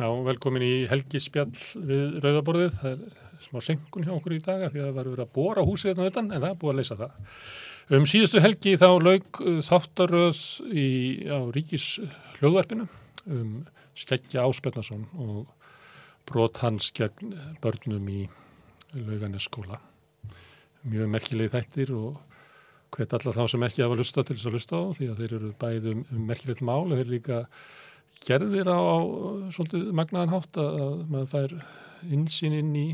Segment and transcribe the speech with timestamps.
[0.00, 1.50] Já, velkomin í helgispjall
[1.84, 2.76] við Rauðaborðið.
[2.80, 5.32] Það er smá senkun hjá okkur í dag af því að það var verið að
[5.34, 7.26] bóra húsið þetta utan en það er búið að leysa það.
[7.90, 10.40] Um síðustu helgi þá laug uh, þáttaröð
[10.72, 10.86] í,
[11.28, 11.88] á ríkis
[12.38, 12.86] hljóðverfinu
[13.28, 13.50] um
[14.00, 15.68] skeggja Áspjarnason og
[16.30, 18.22] brot hans gegn börnum í
[18.96, 19.82] lauganeskóla.
[20.88, 22.24] Mjög merkilegi þættir og
[22.96, 25.38] hvet alla þá sem ekki hafa lusta til þess að lusta á því að þeir
[25.42, 27.44] eru bæðið um, um merkilegt mál og þeir eru líka
[28.26, 28.96] gerðir á, á
[29.54, 31.54] svolítið magnaðan hátt að, að maður fær
[32.10, 32.88] insýn inn í,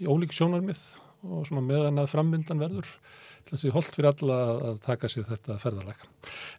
[0.00, 0.80] í ólík sjónarmið
[1.26, 2.90] og svona meðan að frammyndan verður
[3.46, 4.36] þessi holdt fyrir alla
[4.72, 6.02] að, taka sér þetta ferðarlag.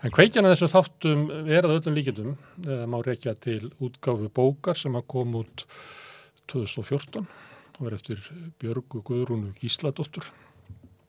[0.05, 4.95] En kveikjana þessu þáttum er að öllum líkjendum eða má reykja til útgáfu bókar sem
[4.95, 5.65] að kom út
[6.47, 8.23] 2014 og verið eftir
[8.61, 10.31] Björgu Guðrúnu Gísladóttur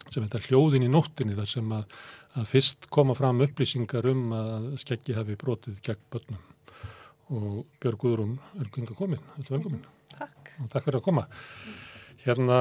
[0.09, 1.97] sem þetta hljóðin í nóttinni þar sem að,
[2.41, 6.47] að fyrst koma fram upplýsingar um að skeggi hafi brotið gegn börnum
[7.35, 9.83] og Björg Guðrún er kvinga komin, er velkomin.
[10.15, 10.53] Takk.
[10.63, 11.27] Og takk fyrir að koma.
[12.25, 12.59] Hérna,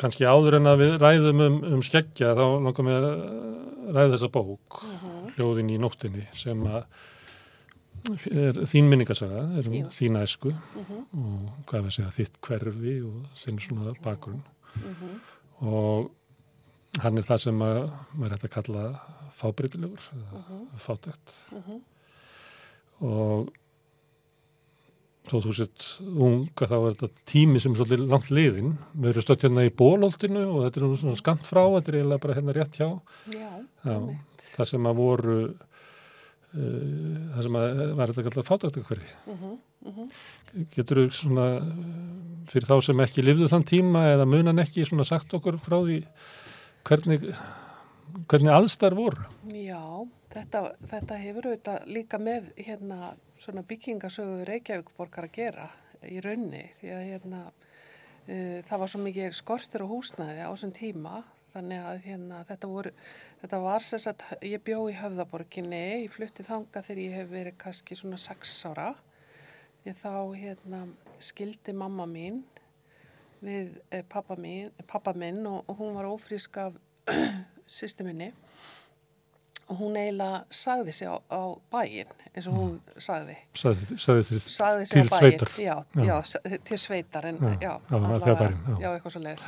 [0.00, 3.24] kannski áður en að við ræðum um, um skeggja, þá langar við að
[3.90, 5.32] ræða þessa bók, uh -huh.
[5.36, 6.84] hljóðin í nóttinni, sem að
[8.30, 11.02] er þín minningasaga, er um þína esku uh -huh.
[11.20, 14.42] og hvað við segja, þitt hverfi og þinn svona bakgrunn.
[14.74, 15.16] Uh -huh.
[15.60, 16.10] Og
[16.98, 18.84] hann er það sem að maður hægt að kalla
[19.40, 20.00] fábreytilegur,
[20.78, 21.80] fátækt og
[25.30, 29.24] þó þú sett unga þá er þetta tími sem er svolítið langt liðin við erum
[29.24, 32.56] stökt hérna í bólóldinu og þetta er svona skamt frá, þetta er eiginlega bara hérna
[32.56, 32.88] rétt hjá.
[33.30, 33.52] Já,
[33.84, 33.96] Já
[34.50, 35.56] það sem að voru uh,
[37.34, 40.08] það sem að var þetta kallað fátaktakveri uh -huh, uh -huh.
[40.74, 41.46] getur þú svona
[42.50, 46.04] fyrir þá sem ekki lifðu þann tíma eða munan ekki svona sagt okkur frá því
[46.84, 47.34] hvernig
[48.28, 49.22] hvernig aðstæðar voru?
[49.54, 53.14] Já Þetta, þetta hefur auðvitað líka með hérna,
[53.66, 55.64] byggingasögu Reykjavíkborgar að gera
[56.06, 60.74] í raunni því að hérna, uh, það var svo mikið skortir og húsnæði á þessum
[60.76, 61.24] tíma.
[61.50, 62.92] Þannig að hérna, þetta, voru,
[63.40, 67.56] þetta var sess að ég bjó í höfðaborginni, ég flutti þanga þegar ég hef verið
[67.64, 68.92] kannski svona 6 ára.
[69.82, 70.84] Ég þá hérna,
[71.18, 72.44] skildi mamma mín
[73.42, 76.78] við eh, pappa, mín, pappa minn og, og hún var ófrísk af
[77.80, 78.30] sýsti minni
[79.78, 81.42] hún eiginlega sagði sig á, á
[81.72, 83.36] bæin eins og hún sagði.
[83.58, 85.52] Sagði, sagði til, sagði til sveitar.
[85.58, 86.06] Já, já.
[86.06, 89.46] já, til sveitar en, já, allavega, bærin, já, eitthvað svo les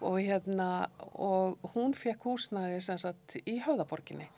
[0.00, 0.88] og hérna
[1.20, 4.30] og hún fekk húsnæði sagt, í höfðaborginni.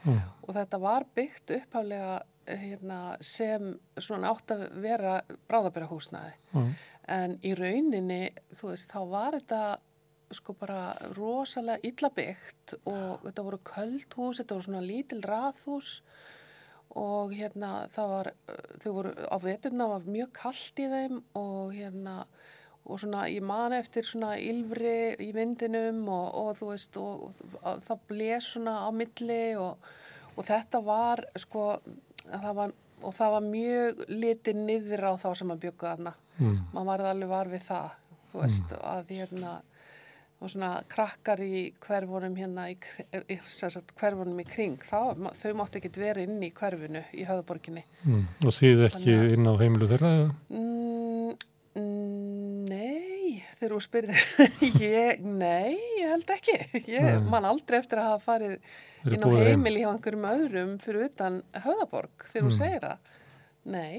[0.42, 2.16] Og þetta var byggt upphaflega
[2.46, 6.34] hérna, sem svona átt að vera bráðabæra húsnæði
[7.10, 9.62] en í rauninni þú veist, þá var þetta
[10.36, 15.96] sko bara rosalega illa byggt og þetta voru köldhús, þetta voru svona lítil raðhús
[16.98, 18.32] og hérna það var,
[18.82, 22.16] þau voru á veturna var mjög kallt í þeim og hérna
[22.82, 27.28] og svona ég man eftir svona ylfri í vindinum og, og þú veist og,
[27.62, 29.90] og það bles svona á milli og,
[30.34, 31.66] og þetta var sko
[32.26, 36.56] það var, og það var mjög litið niður á þá sem að byggja þarna mm.
[36.72, 38.00] maður var alveg var við það
[38.32, 38.82] þú veist mm.
[38.92, 39.54] að hérna
[40.42, 42.76] og svona krakkar í hverfunum hérna í,
[43.30, 47.84] í sagt, hverfunum í kring þá, þau máttu ekki vera inn í hverfinu í höfðaborginni
[48.02, 48.22] mm.
[48.46, 50.12] Og þið ekki Þannig, inn á heimilu þeirra?
[50.52, 51.34] Mm,
[52.68, 54.24] nei þegar þú spyrir
[54.82, 56.56] ég, nei, ég held ekki.
[56.90, 58.58] Ég man aldrei eftir að hafa farið
[59.12, 62.58] inn á heimili hjá einhverjum öðrum fyrir utan höfðaborg þegar þú mm.
[62.58, 63.14] segir það.
[63.72, 63.96] Nei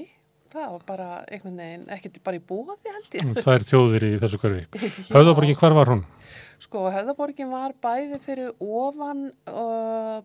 [0.54, 3.32] það var bara einhvern veginn, ekkert bara í bóði held ég.
[3.40, 4.84] Það er þjóðir í þessu hverfi.
[5.16, 6.04] Höfðaborgin, hvar var hún?
[6.62, 10.22] Sko, Höfðaborgin var bæði fyrir ofan uh,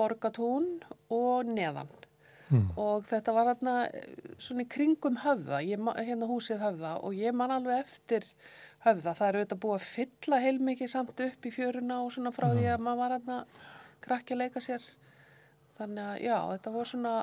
[0.00, 0.68] borgatún
[1.12, 1.90] og neðan.
[2.52, 2.68] Hmm.
[2.76, 3.76] Og þetta var hérna
[4.42, 8.26] svona í kringum höfða, ég, hérna húsið höfða og ég man alveg eftir
[8.84, 9.14] höfða.
[9.16, 12.58] Það eru auðvitað búið að fylla heilmikið samt upp í fjöruna og svona frá hmm.
[12.58, 13.38] því að maður var hérna
[14.04, 14.90] krakki að leika sér.
[15.78, 17.14] Þannig að já, þetta var svona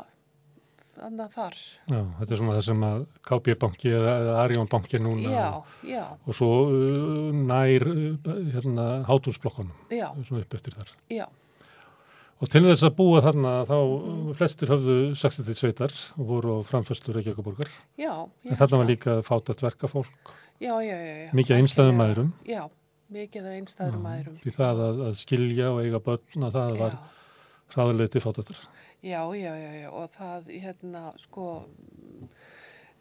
[1.06, 1.58] annað þar.
[1.90, 5.50] Já, þetta er svona það sem að KB-banki eða, eða Arjón-banki núna já,
[5.88, 6.02] já.
[6.26, 10.96] og svo uh, nær uh, hérna hátúnsblokkonum sem upp eftir þar.
[11.14, 11.28] Já.
[12.40, 13.78] Og til þess að búa þarna þá
[14.40, 17.72] flestir höfðu 60 sveitar og voru á framföstu Reykjavíkaborgar.
[18.00, 18.14] Já.
[18.48, 20.32] En þarna var líka fátat verkafólk.
[20.60, 21.16] Já, já, já.
[21.26, 21.32] já.
[21.36, 22.32] Mikið einstæðum maðurum.
[22.48, 22.62] Já,
[23.12, 24.40] mikið einstæðum maðurum.
[24.46, 26.98] Því það að, að skilja og eiga börn að það var
[27.76, 28.64] hraðileg til fátatar.
[29.02, 31.44] Já, já, já, já, og það, hérna, sko,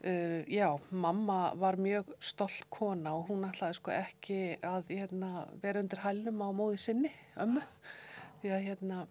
[0.06, 5.82] uh, já, mamma var mjög stolt kona og hún ætlaði sko ekki að, hérna, vera
[5.82, 7.64] undir hælnum á móði sinni, ömmu,
[8.42, 9.06] því að, hérna,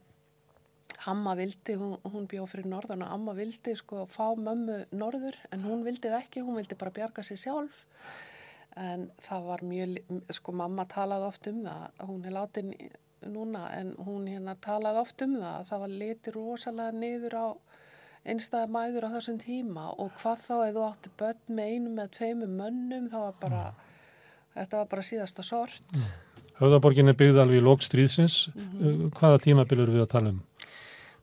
[1.08, 5.62] Amma vildi, hún, hún bjóð fyrir norðan og Amma vildi sko fá mömmu norður en
[5.68, 7.84] hún vildi það ekki, hún vildi bara bjarga sér sjálf.
[8.76, 10.00] En það var mjög,
[10.36, 12.74] sko mamma talaði oft um það, hún er látin
[13.26, 17.48] núna en hún hérna talaði oft um það, það var litið rosalega niður á
[18.28, 22.14] einstæða mæður á þessum tíma og hvað þá ef þú átti börn með einum eða
[22.18, 23.62] tveimur mönnum þá var bara,
[24.56, 26.02] þetta var bara síðasta sort.
[26.58, 28.48] Höfðaborgin er byggð alveg í lók stríðsins.
[28.56, 29.12] Mhm.
[29.16, 30.44] Hvaða tímabilur við að tala um?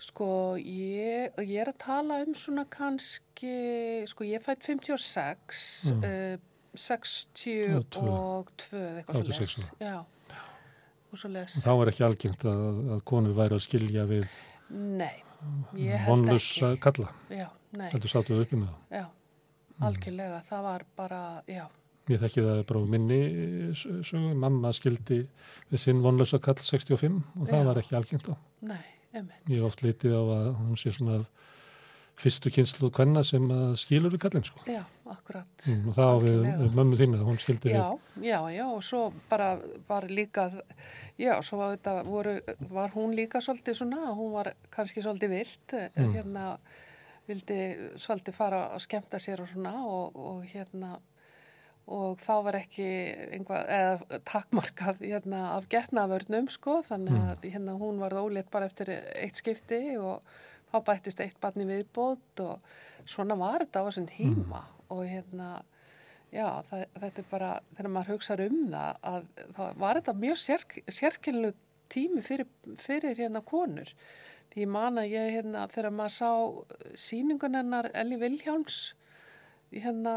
[0.05, 6.05] Sko, ég, ég er að tala um svona kannski, sko, ég fætt 56, Mm.
[6.05, 6.39] uh,
[6.75, 8.09] 62 Og tvö.
[8.11, 9.71] og 2, eitthvað svo 86, les.
[9.81, 10.05] Já,
[11.15, 11.55] og svo les.
[11.65, 12.65] Þá er ekki algengt að,
[12.97, 14.27] að konur væri að skilja við
[14.75, 15.13] Nei,
[15.79, 16.65] ég held ekki.
[16.67, 17.11] að kalla.
[17.31, 17.47] Já,
[17.79, 18.99] nei, Heldur sátuðu uppi með það.
[18.99, 19.05] já,
[19.89, 21.65] algjörlega, það var bara, já,
[22.05, 23.17] Ég þekki það bara á minni
[23.81, 24.35] sögu.
[24.37, 25.23] Mamma skildi
[25.71, 27.65] við sinn vonlösa kall 65 og það Já.
[27.71, 28.35] var ekki algengt á.
[28.69, 28.83] nei,
[29.17, 29.41] einmitt.
[29.49, 31.23] Ég hef oft litið á að hún sé svona
[32.21, 33.49] fyrstu kynslu kvenna sem
[33.81, 34.61] skilur við kallin sko.
[34.71, 35.65] Já, akkurat.
[35.67, 37.87] Mm, og það á við mömmu þínu að hún skildi Já,
[38.23, 39.01] já, já, og svo
[39.31, 39.49] bara
[39.89, 40.45] var líka,
[41.19, 42.37] já, svo var, þetta, voru,
[42.71, 46.13] var hún líka svolítið svona, hún var kannski svolítið vilt, Mm.
[46.15, 46.59] hérna,
[47.27, 47.59] vildi
[47.97, 50.99] svolítið fara að skemmta sér og svona og, og hérna,
[51.87, 52.87] og þá var ekki
[53.37, 57.29] einhvað, eða takmarkað hérna af getnavörnum, sko, þannig Mm.
[57.35, 60.23] að hérna hún varð ólétt bara eftir eitt skipti og
[60.75, 62.75] þá bættist eitt barn í viðbót og
[63.07, 64.65] svona var þetta á þessum tíma.
[64.93, 65.63] Og hérna,
[66.35, 70.39] Já, það, þetta er bara, þegar maður hugsaður um það, að þá var þetta mjög
[70.41, 71.51] sérk, sérkynlu
[71.95, 72.49] tími fyrir,
[72.83, 73.93] fyrir hérna konur.
[74.51, 76.31] Því ég man að ég hérna, þegar maður sá
[77.05, 78.81] síningun hennar Elli Vilhjáms
[79.75, 80.17] hérna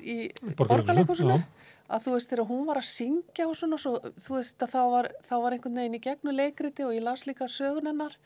[0.00, 1.38] í borgarleikusinu,
[1.92, 4.82] að þú veist þegar hún var að syngja og svona, svo, þú veist að þá
[4.96, 8.16] var, þá var einhvern veginn í gegnum leikriti og ég las líka sögun hennar,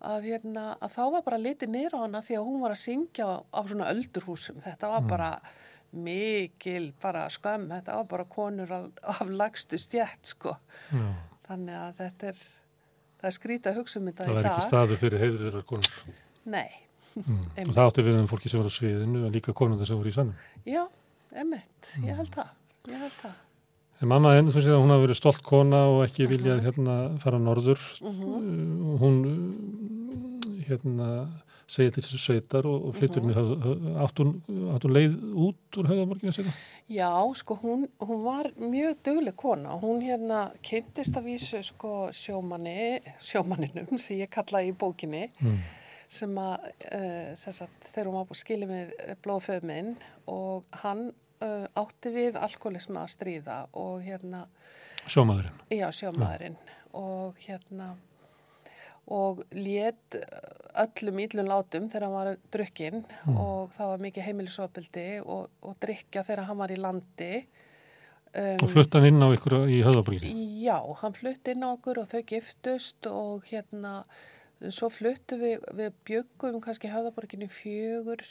[0.00, 2.82] að, hérna, að þá var bara litið niður á hana því að hún var að
[2.82, 4.58] syngja á, á svona öldurhúsum.
[4.64, 5.30] Þetta var bara
[5.96, 10.56] mikil, bara skömm, þetta var bara konur af, af lagstu stjætt, sko.
[10.92, 11.06] Já,
[11.46, 12.40] Þannig að þetta er,
[13.20, 14.68] það er skrítið að hugsa um þetta það í var ekki dag.
[14.68, 16.02] staður fyrir heiðriðar konur.
[16.56, 16.68] Nei,
[17.16, 17.46] Mm.
[17.70, 20.10] Og það átti við um fólki sem var á sviðinu en líka konur sem voru
[20.10, 20.34] í sannum.
[20.68, 20.82] já,
[21.32, 22.50] emitt, ég held það,
[22.90, 23.38] ég held það.
[24.02, 26.96] En mamma enn, þú séð að hún hafi verið stolt kona og ekki viljað hérna
[27.22, 27.80] fara norður.
[28.04, 28.36] Mhm.
[28.36, 29.16] Uh, hún
[30.66, 31.08] hérna
[31.66, 35.16] segja til þessu sveitar og, og flyttur henni höf, höf, átt, hún, hún leið
[35.46, 36.52] út úr höfðamorginu að segja?
[36.94, 37.08] Já,
[37.40, 43.98] sko, hún, hún var mjög dugleg kona hún hérna kynntist að vísu sko sjómanni, sjómanninum
[43.98, 45.58] sem ég kallaði í bókinni Mm.
[46.08, 48.92] sem að, uh, sem sagt, þegar hún var búið skilið með
[49.26, 49.96] blóðföð minn
[50.30, 51.08] og hann
[51.44, 54.46] uh, átti við alkoholisma að stríða og hérna,
[55.06, 55.62] Sjómaðurinn.
[55.70, 56.58] já, sjómaðurinn
[56.96, 57.94] og hérna
[59.06, 60.16] og lét
[60.82, 66.24] öllum íllum látum þegar hann var drukkinn og það var mikið heimilisofbildi og, og drikja
[66.26, 70.32] þegar hann var í landi um, Og flutt hann inn á ykkur í höfðamorginu.
[70.64, 74.00] Já, hann flutti inn á okkur og þau giftust og hérna,
[74.74, 78.26] svo fluttu við, við bjöggum kannski höfðaborginni fjögur,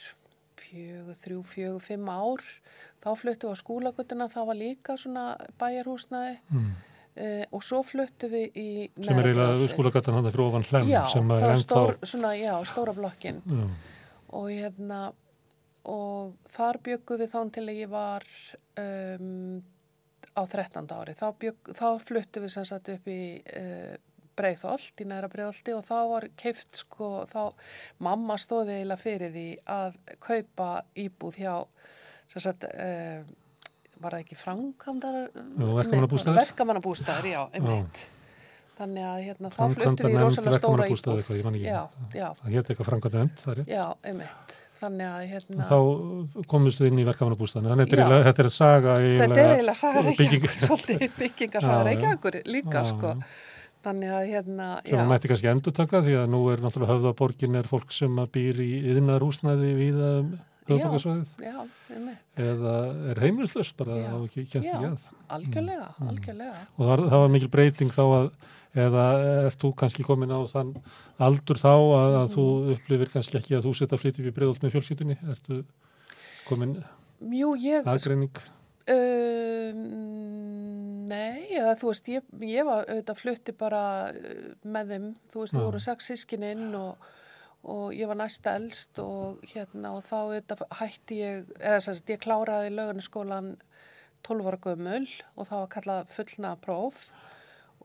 [0.61, 2.43] fjögur, þrjú, fjögur, fimm ár.
[3.03, 5.25] Þá fluttu við á skúlagötuna, það var líka svona
[5.61, 6.71] bæjarhúsnaði Mm.
[7.17, 8.69] uh, og svo fluttu við í
[9.03, 12.33] Sem er eiginlega skólagatan hann fyrir ofan hlem Já, sem það er var stór, svona,
[12.39, 13.67] já, stóra blokkin Já.
[14.35, 14.99] og hérna
[15.85, 18.23] og þar byggum við þá til að ég var
[18.81, 19.61] um,
[20.35, 20.87] á 13.
[20.97, 23.95] ári þá, bygg, þá fluttum við sem sagt upp í uh,
[24.35, 27.41] Breiðholt, í næra Breiðholti og þá var keift sko, þá
[28.03, 29.45] mamma stóði eiginlega fyrir því
[29.77, 30.69] að kaupa
[31.05, 31.53] íbúð hjá
[32.31, 33.21] sem sagt uh,
[34.01, 35.21] var það ekki framkvæmdar
[36.35, 38.09] verkamannabústaðir, já, einmitt
[38.75, 41.79] þannig að hérna, þá Framkvæmda við í rosalega stóra íbúð eitthvað, já,
[42.11, 43.71] já, Það hétt eitthvað framkvæmda nefnd, það rétt.
[43.71, 44.55] Já, einmitt.
[44.75, 45.67] Þannig að hérna...
[45.69, 47.71] Þá komist við inn í verkamannabústaðinu.
[47.71, 51.05] Þannig að þetta er saga Þetta er eiginlega saga bygging- Reykjavíkur, svolítið
[51.79, 51.85] já.
[51.87, 53.13] Reykjavíkur líka, Já, sko.
[53.15, 53.54] já.
[53.85, 57.57] Þannig að hérna, sem maður mætti kannski endur taka því að nú er náttúrulega höfðaborgin
[57.59, 59.99] er fólk sem býr í yðnarúsnaði við
[60.65, 61.57] höfðaborgarsvæðið já,
[61.93, 62.23] einmitt.
[62.41, 62.71] eða
[63.11, 64.07] er heimilislaus bara Já.
[64.09, 65.03] þá ekki kemst ekki að.
[65.35, 66.09] Algjörlega, Mm.
[66.09, 66.63] algjörlega.
[66.79, 68.31] Og það, það var mikil breyting þá að
[68.75, 69.03] eða
[69.45, 70.73] ert þú kannski komin á þann
[71.21, 72.73] aldur þá að, að þú Mm.
[72.73, 75.17] upplifir kannski ekki að þú setja upp í breyðolt með fjölskyldunni?
[75.29, 75.61] Ertu
[76.49, 76.73] komin
[77.21, 78.33] Jú, ég, aðgreining?
[78.89, 80.54] um,
[81.09, 85.57] nei, eða þú veist, ég, ég var auðvitað flutti bara uh, með þeim, þú veist,
[85.57, 87.05] þú voru sex sískininn og,
[87.75, 92.21] og ég var næst elst og hérna og þá auðvitað hætti ég, eða sagt, ég
[92.23, 93.55] kláraði löguniskólan
[94.25, 97.09] 12 ára gömul og það var kallað fullna próf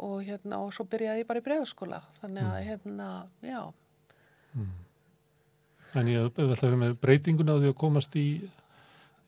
[0.00, 3.08] og hérna og svo byrjaði ég bara í bregðskóla þannig að hérna,
[3.44, 3.60] já.
[6.00, 8.26] En ég verið með breytinguna á því að komast í,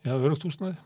[0.07, 0.77] já, örugt húsnæði,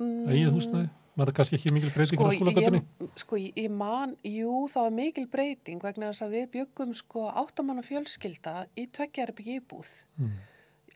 [0.00, 0.88] eigið húsnæði.
[1.18, 2.80] Var það kannski ekki mikil breyting á skólagötunni?
[3.18, 7.82] sko, ég, man, jú, það var mikil breyting vegna þess að við byggum sko áttamanna
[7.86, 10.36] fjölskylda í tveggjarabyggi íbúð Mm.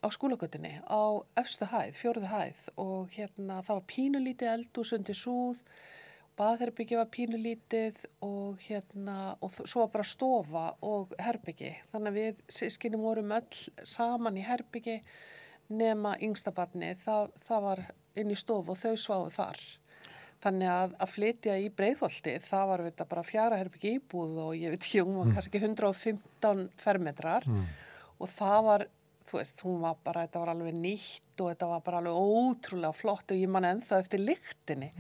[0.03, 1.03] á skólagötunni á
[1.43, 5.61] efstu hæð, fjórðu hæð og hérna það var pínulítið eldús undir súð,
[6.39, 11.75] baðherbyggi var pínulítið og hérna og svo var bara stofa og herbyggi.
[11.93, 15.01] Þannig að við sískinum vorum öll saman í herbyggi
[15.73, 17.85] nema yngstabarni, það, það var
[18.17, 19.61] inn í stofu og þau sváðu þar.
[20.43, 24.73] Þannig að að flytja í breyðholti, það var þetta bara fjara herbyggi íbúð og ég
[24.75, 27.67] veit ekki, hún var kannski 115 fermetrar Mm.
[28.21, 28.87] og það var,
[29.29, 32.95] þú veist, hún var bara, þetta var alveg nýtt og þetta var bara alveg ótrúlega
[32.95, 34.93] flott og ég man ennþá eftir lyktinni.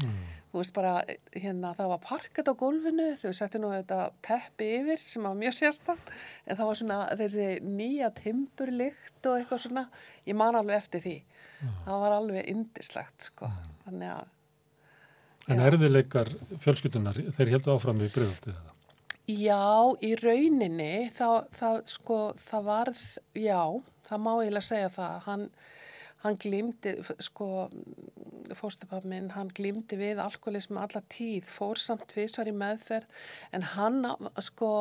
[0.52, 0.92] Þú veist bara,
[1.32, 5.54] hérna, það var parket á gólfinu, þau settu nú þetta teppi yfir sem var mjög
[5.58, 6.10] sérstakt,
[6.46, 9.86] en það var svona þessi nýja timburlykt og eitthvað svona,
[10.28, 11.16] ég man alveg eftir því.
[11.86, 13.48] Það var alveg indislegt, sko.
[13.86, 14.26] Þannig að,
[15.50, 16.30] En erfiðleikar
[16.62, 18.68] fjölskyldunar, þeir heldur áfram við breyðaldið það.
[19.30, 23.02] Já, í rauninni þá, það, sko, það varð,
[23.38, 23.60] já,
[24.08, 25.44] það má eiginlega segja það, hann,
[26.24, 27.48] hann glýmdi, sko,
[28.58, 33.22] fóstupappi minn, hann glýmdi við alkoholismu alla tíð, fór samt tvisvar í meðferð,
[33.54, 34.02] en hann,
[34.42, 34.72] sko,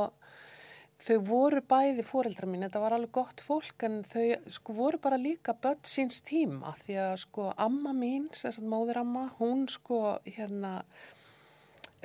[1.01, 5.17] þau voru bæði fóreldra mín, þetta var alveg gott fólk, en þau, sko, voru bara
[5.17, 10.75] líka börn síns tíma, því að, sko, amma mín, sérstætt móðuramma, hún, sko, hérna,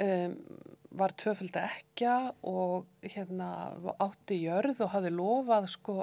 [0.00, 0.36] um,
[0.96, 2.16] var tvöfölda ekja
[2.48, 3.48] og hérna
[4.00, 5.96] átti jörð og hafði lofað sko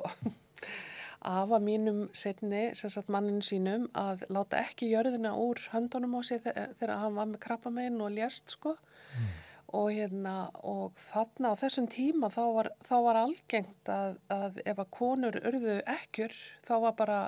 [1.34, 6.68] afa mínum setni, sagt manninu sínum að láta ekki jörðina úr höndunum á sig þe-
[6.78, 8.76] þegar hann var með krabbamein og lést sko
[9.74, 14.80] og hérna og þarna á þessum tíma þá var, þá var algengt að, að ef
[14.84, 17.20] að konur urðu ekkjur þá var bara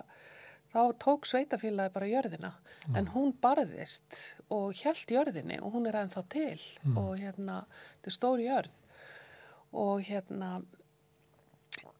[0.76, 2.52] þá tók sveitafélagi bara jörðina.
[3.00, 6.60] En hún barðist og hjælt jörðinni og hún er ennþá til.
[7.00, 7.62] Og hérna,
[7.96, 8.82] þetta er stór jörð.
[9.76, 10.50] Og hérna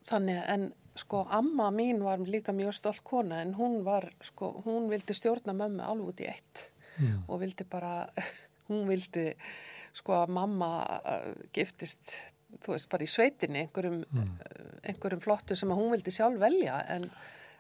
[0.10, 4.88] þannig en sko amma mín var líka mjög stolt kona en hún var sko, hún
[4.92, 6.70] vildi stjórna mömmu alveg út í eitt.
[6.96, 7.26] Mm.
[7.28, 8.08] og vildi bara,
[8.70, 9.34] hún vildi
[9.96, 12.18] sko að mamma uh, giftist,
[12.66, 14.36] þú veist, bara í sveitinni einhverjum, Mm.
[14.44, 17.08] uh, einhverjum flottu sem að hún vildi sjálf velja en,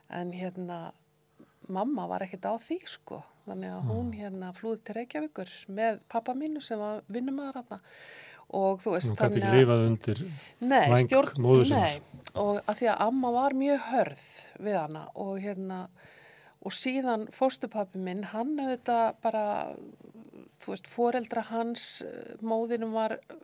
[0.09, 0.79] en hérna
[1.67, 6.33] mamma var ekkert á því sko þannig að hún hérna flúði til Reykjavíkur með pappa
[6.37, 7.79] mínu sem var vinnumæður þarna
[8.55, 10.19] og þú veist Hún gæti ekki lifað undir,
[11.01, 11.95] stjórn, móður sinnar.
[11.95, 14.25] nei, og að því að amma var mjög hörð
[14.67, 15.79] við hana og hérna,
[16.61, 19.43] og síðan fóstupappi minn, hann auðvitað bara,
[20.61, 23.35] þú veist, foreldra hans, eh, móðinum var, eh,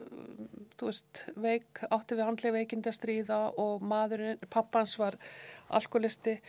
[0.77, 5.18] þú veist, veik, átti við handlega veikinda stríða og maðurinn, pappans var
[5.70, 6.39] alkoholisti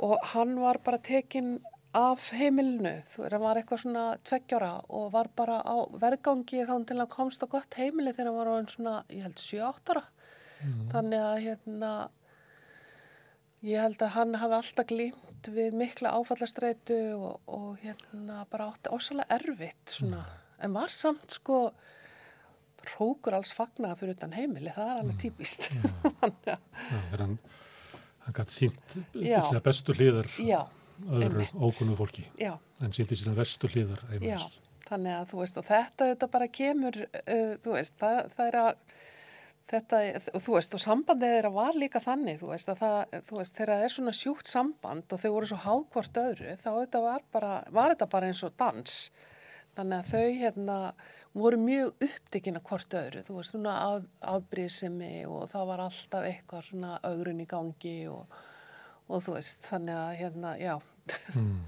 [0.00, 1.60] og hann var bara tekinn
[1.94, 6.86] af heimilinu, þú veist, hann var eitthvað svona tveggjára og var bara á vergangi þá
[6.86, 9.94] til að komst á gott heimili þegar hann var á einn svona, ég held 7-8
[9.94, 10.04] ára.
[10.90, 11.92] Þannig að hérna,
[13.64, 18.92] ég held að hann hafi alltaf glýmt við mikla áfallastreitu og, og hérna bara átti
[18.94, 20.22] ósalega erfitt svona,
[20.64, 21.66] en var samt sko
[22.84, 25.68] hrókur alls fagnaða fyrir utan heimili, það er alveg típist.
[26.20, 26.56] Þannig að, já,
[26.90, 27.36] þegar hann,
[28.26, 29.38] hann gæti sínt Já.
[29.48, 30.60] sína bestu hliðar já,
[31.08, 32.52] öðru ókunnu fólki, já.
[32.84, 34.60] en síndi sína verstu hliðar Já, heimans.
[34.88, 38.60] þannig að þú veist og þetta, þetta bara kemur, uh, þú veist, það, það er
[38.64, 39.00] að,
[39.70, 40.00] þetta,
[40.34, 43.54] og þú veist, og sambandið þeirra var líka þannig, þú veist, að það, þú veist,
[43.56, 47.24] þegar það er svona sjúkt samband og þau voru svo hákvort öðru, þá þetta var
[47.32, 48.96] bara, var þetta bara eins og dans.
[49.74, 50.78] Þannig að þau, hérna,
[51.34, 54.04] voru mjög upptekinn að hvort öðru, þú veist, svona af,
[54.34, 58.36] afbrísimi og það var alltaf eitthvað svona augrun í gangi og,
[59.08, 60.74] og þú veist, þannig að, hérna, já,
[61.36, 61.58] Mm.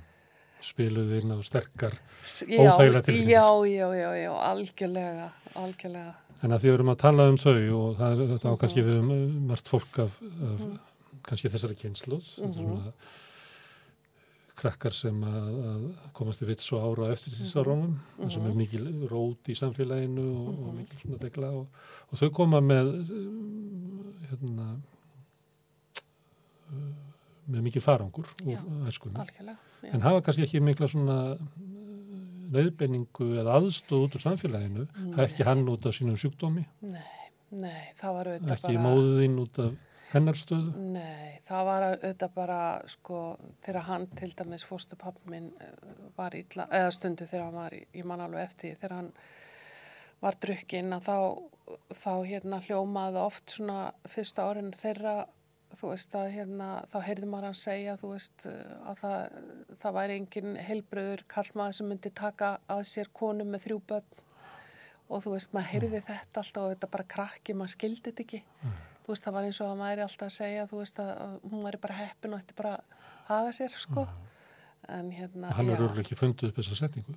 [0.65, 1.93] Spiluðu inn á sterkar,
[2.49, 3.35] Já, Óþægilegar tilfinningar.
[3.35, 5.27] já, já, já, já, algjörlega,
[5.61, 6.15] algjörlega.
[6.43, 8.89] En að því við erum að tala um þau og það er þetta á Mhm.
[8.89, 10.61] við um uh, margt fólk af, af
[11.27, 12.59] kannski þessari kynslu, þetta er Mhm.
[12.61, 12.93] svona
[14.57, 18.49] krakkar sem að, að komast í vits og ára eftir þessi áraunum, mm sem er
[18.49, 18.57] Mhm.
[18.57, 21.67] mikil rót í samfélaginu og, og mikil svona degla og,
[22.13, 22.87] og þau koma með
[24.31, 24.77] hérna
[27.47, 29.23] með mikil farangur úr æskunni,
[29.93, 31.37] en hafa kannski ekki mikla svona
[32.55, 34.87] nöðbenningu eða aðstóð út úr samfélaginu,
[35.25, 38.85] ekki hann út af sínum sjúkdómi, Nei, nei, það var auðvitað ekki bara...
[38.87, 39.75] móðin út af
[40.13, 40.73] hennar stöðu.
[40.95, 42.59] Nei, það var auðvitað bara,
[42.93, 43.21] sko,
[43.67, 45.73] þegar hann til dæmis fóstupappi minn eh,
[46.17, 49.11] var illa, eða stundu þegar hann var, í- ég man alveg eftir, þegar hann
[50.23, 51.17] var drukkinn að þá,
[51.99, 55.17] þá hérna hljómaði oft svona fyrsta árin þeirra
[55.75, 59.39] þú veist að hérna þá heyrði maður hann segja þú veist að það,
[59.83, 64.23] það væri engin heilbröður kallmaður sem myndi taka að sér konu með þrjú börn.
[65.07, 68.41] Og þú veist maður heyrði þetta alltaf og þetta bara krakki, maður skildi þetta ekki.
[68.63, 68.79] Mm.
[69.07, 71.37] þú veist það var eins og að maður er alltaf að segja þú veist að
[71.51, 72.73] hún væri bara heppin og þetta bara
[73.29, 74.07] hafa sér sko.
[74.07, 74.25] Mm.
[74.97, 77.15] en hérna hann er örgulega ekki fundið upp þessa setningu.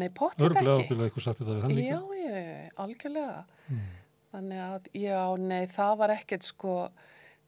[0.00, 0.60] Nei, potið ekki.
[0.60, 1.96] Örgulega ábyrðið eitthvað satt þetta við hann líka.
[1.96, 3.42] Já, já, algjörlega.
[3.68, 3.88] Mm.
[4.32, 6.76] þannig að, já, nei, það var ekkert sko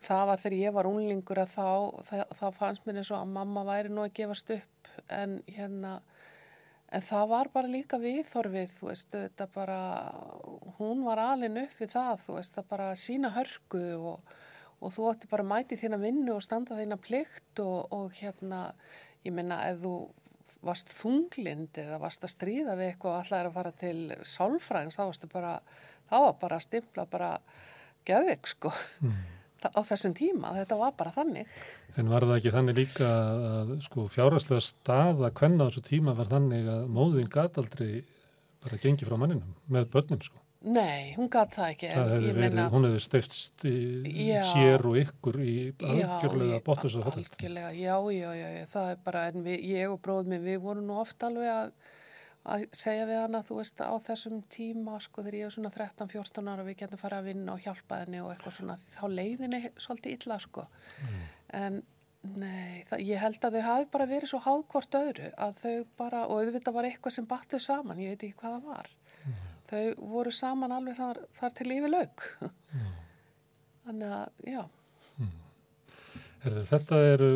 [0.05, 1.69] það var þegar ég var unlingur að þá,
[2.09, 5.99] það, það fannst mér eins og að mamma væri nú að gefast upp en hérna
[6.95, 9.79] en það var bara líka viðþorfið þú veist, þetta bara
[10.79, 14.35] hún var alin upp við það þú veist, það bara sína hörgu og,
[14.81, 18.69] og þú ætti bara mæti þína vinnu og standa þína plikt og, og hérna,
[19.27, 19.97] ég minna ef þú
[20.65, 23.99] varst þunglind eða varst að stríða við eitthvað og alltaf er að fara til
[24.37, 25.55] sálfræðings, þá varstu bara
[26.09, 27.31] þá var bara að stimpla bara
[28.09, 28.73] göðvik sko.
[29.03, 29.34] Mm
[29.71, 31.59] á þessum tíma, þetta var bara þannig.
[31.97, 36.33] En var það ekki þannig líka að sko fjárhastlega staða hvenna á þessu tíma var
[36.33, 37.91] þannig að móðin gataldri
[38.65, 40.41] bara gengi frá manninum með börnum sko?
[40.65, 41.89] Nei, hún gat það ekki.
[41.93, 43.65] Það hefði verið, meina, hún hefði steifst
[44.49, 47.19] sér og ykkur í algjörlega bóttus og höll.
[47.21, 50.89] Algjörlega, já, já, já, já, það er bara, en við, ég og bróðum við vorum
[50.89, 51.75] nú oft alveg að
[52.45, 56.51] að segja við hana, þú veist, á þessum tíma sko þegar ég er svona 13-14
[56.53, 60.17] ára við getum farið að vinna og hjálpa henni og eitthvað svona þá leiðinni svolítið
[60.19, 61.23] illa sko mm.
[61.61, 61.81] en
[62.35, 66.27] nei, það, ég held að þau hafi bara verið svo háðkvort öðru að þau bara,
[66.29, 69.43] og auðvitað var eitthvað sem batt þau saman, ég veit ekki hvað það var mm.
[69.73, 69.83] þau
[70.15, 72.95] voru saman alveg þar, þar til lífi laug mm.
[73.89, 74.65] þannig að, já
[76.45, 77.29] Herðu, Þetta eru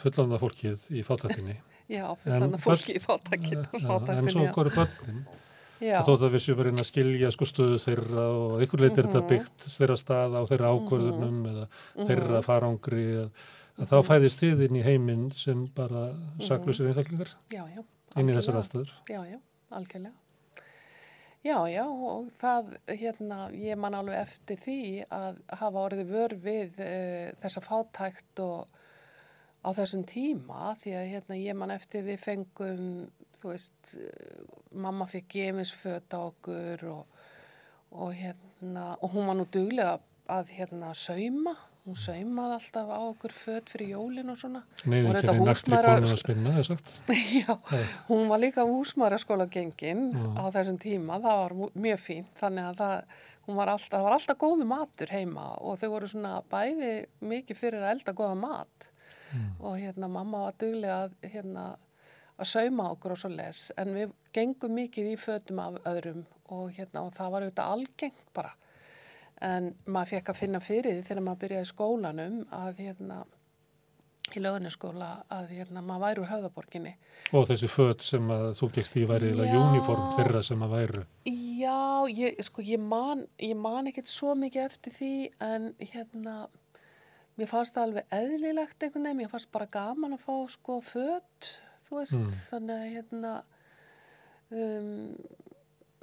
[0.00, 3.66] fullanda fólkið í fátættinni Já, fullan af fólki í fátakinn.
[3.74, 5.22] En svo okkur er börnin.
[5.80, 9.24] Þótt að við séum verið að skilja sko stöðu þeirra og ykkur leitir þetta mm
[9.24, 9.30] -hmm.
[9.32, 11.50] byggt þeirra staða á þeirra ákvörðunum mm -hmm.
[11.50, 12.06] eða mhm.
[12.10, 13.30] þeirra farangri að,
[13.80, 16.42] að þá fæðist þið inn í heiminn sem bara mhm.
[16.48, 17.32] saklusir einstaklingar
[18.16, 18.92] inn í þessar aðstöður.
[19.08, 19.38] Já, já,
[19.70, 20.14] algjörlega.
[21.40, 26.82] Já, já, og það, hérna, ég man alveg eftir því að hafa orðið vör við
[26.84, 28.68] e, þessa fátækt og
[29.60, 32.84] á þessum tíma því að hérna ég man eftir við fengum
[33.40, 33.96] þú veist
[34.70, 37.18] mamma fikk gemisföt á okkur og,
[37.96, 39.98] og hérna og hún var nú duglega
[40.30, 41.56] að hérna sauma.
[41.80, 44.60] Hún saumaði alltaf á okkur föt fyrir jólin og svona.
[44.84, 45.94] Nei, og þetta húsmæra
[47.40, 47.56] Já,
[48.10, 51.18] hún var líka húsmæra skóla gengin á þessum tíma.
[51.24, 53.16] Það var mjög fínt þannig að það,
[53.56, 56.92] var alltaf, það var alltaf góðu matur heima og þau voru svona bæði
[57.32, 58.89] mikið fyrir að elda góða mat
[59.32, 59.50] mm.
[59.60, 61.66] og hérna mamma var duglega að, hérna,
[62.36, 66.70] að sauma okkur og svo les en við gengum mikið í fötum af öðrum og,
[66.76, 68.54] hérna, og það var auðvitað algengt bara
[69.40, 73.22] en maður fekk að finna fyrir því þegar maður byrjaði skólanum að hérna
[74.30, 76.92] í lögunaskóla að hérna maður væri úr höfðaborginni.
[77.36, 81.04] Og þessi född sem að þú gegst í væri eða uniform þeirra sem að væru.
[81.26, 81.80] Já,
[82.14, 85.12] ég, sko, ég man, ég man ekkert svo mikið eftir því
[85.46, 86.36] en hérna
[87.40, 91.52] mér fannst það alveg eðlilegt einhvern veginn, mér fannst bara gaman að fá sko fött,
[91.86, 92.34] þú veist, mm.
[92.50, 93.32] þannig að hérna,
[94.52, 94.92] um,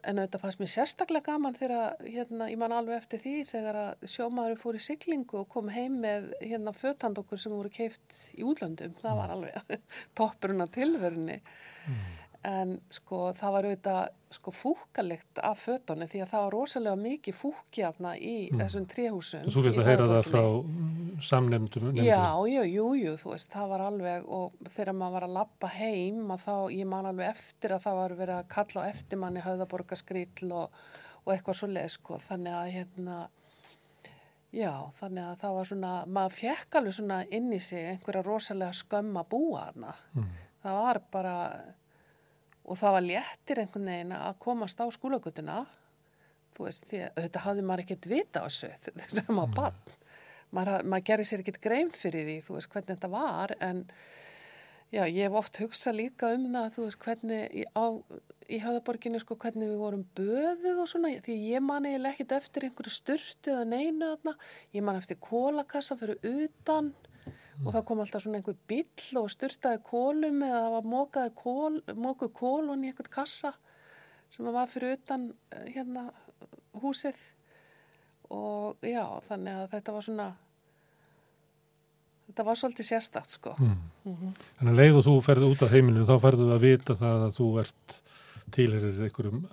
[0.07, 4.05] en auðvitað fannst mér sérstaklega gaman þegar, hérna, ég man alveg eftir því þegar að
[4.13, 8.45] sjómaður fór í syklingu og kom heim með hérna föttand okkur sem voru keift í
[8.47, 9.23] útlöndum, það mm.
[9.23, 9.83] var alveg
[10.19, 11.41] toppurinn á tilverunni.
[11.87, 12.15] Mm
[12.47, 17.35] en sko það var auðvitað sko fúkalegt af fötunni því að það var rosalega mikið
[17.37, 18.59] fúkjarna í mm.
[18.61, 19.45] þessum tréhúsum.
[19.53, 20.41] Þú finnst að heyra það frá
[21.29, 21.87] samnefndum?
[21.95, 25.71] Já, já, jú, jú, þú veist, það var alveg og þegar maður var að lappa
[25.77, 29.21] heim að þá, ég man alveg eftir að það var verið að kalla á eftir
[29.23, 30.83] manni höfðaborgaskrill og,
[31.23, 33.17] og eitthvað svo leið sko, þannig að hérna
[34.57, 38.75] já, þannig að það var svona maður fekk alveg svona inn í sig einhverja rosalega
[38.75, 39.95] skömm að búa hana.
[40.17, 40.31] Mm.
[40.63, 41.35] Það var bara
[42.67, 45.61] og það var léttir einhvern veginn að komast á skólagötuna
[46.57, 49.97] þú veist, því að þetta hafði maður ekkert vita á þessu þess að maður bann
[50.55, 53.53] maður, maður gerir sér ekkert grein fyrir því þú veist hvernig þetta var.
[53.63, 53.83] En
[54.93, 57.85] já, ég hef oft hugsað líka um það þú veist hvernig á,
[58.47, 61.13] í höfðaborginni sko hvernig við vorum böðuð og svona.
[61.25, 64.37] Því ég man eiginlega ekkert eftir einhverju styrtu eða neinu þarna.
[64.75, 66.93] Ég man eftir kólakassa fyrir utan
[67.65, 71.79] og það kom alltaf svona einhver bill og styrtaði kólum eða það var mókaði kól,
[71.95, 73.53] mókuð kólun í einhvert kassa
[74.29, 76.09] sem var fyrir utan eh, hérna
[76.81, 77.29] húsið
[78.33, 80.27] og já þannig að þetta var svona
[82.27, 83.77] þetta var svolítið sérstakt sko mm.
[84.07, 84.33] Mm -hmm.
[84.57, 87.47] Þannig að leiðu þú ferði út af heimilinu þá ferðu að vita það að þú
[87.59, 88.01] ert
[88.51, 89.47] tilherir einhverjum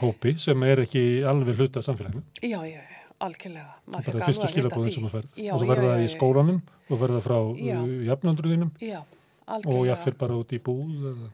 [0.00, 2.22] hópi sem er ekki alveg hluta samfélaginu.
[2.42, 3.74] Já, já, já, algjörlega.
[3.86, 5.28] Það er fyrstu skilabóðin sem þú ferð.
[5.32, 7.78] Og þú já, það í skólanum, þú verða frá Já.
[8.10, 9.86] jafnöndruðinum Já, og algjörlega.
[9.92, 11.06] jafnfyrir bara út í búð.
[11.12, 11.30] Eða.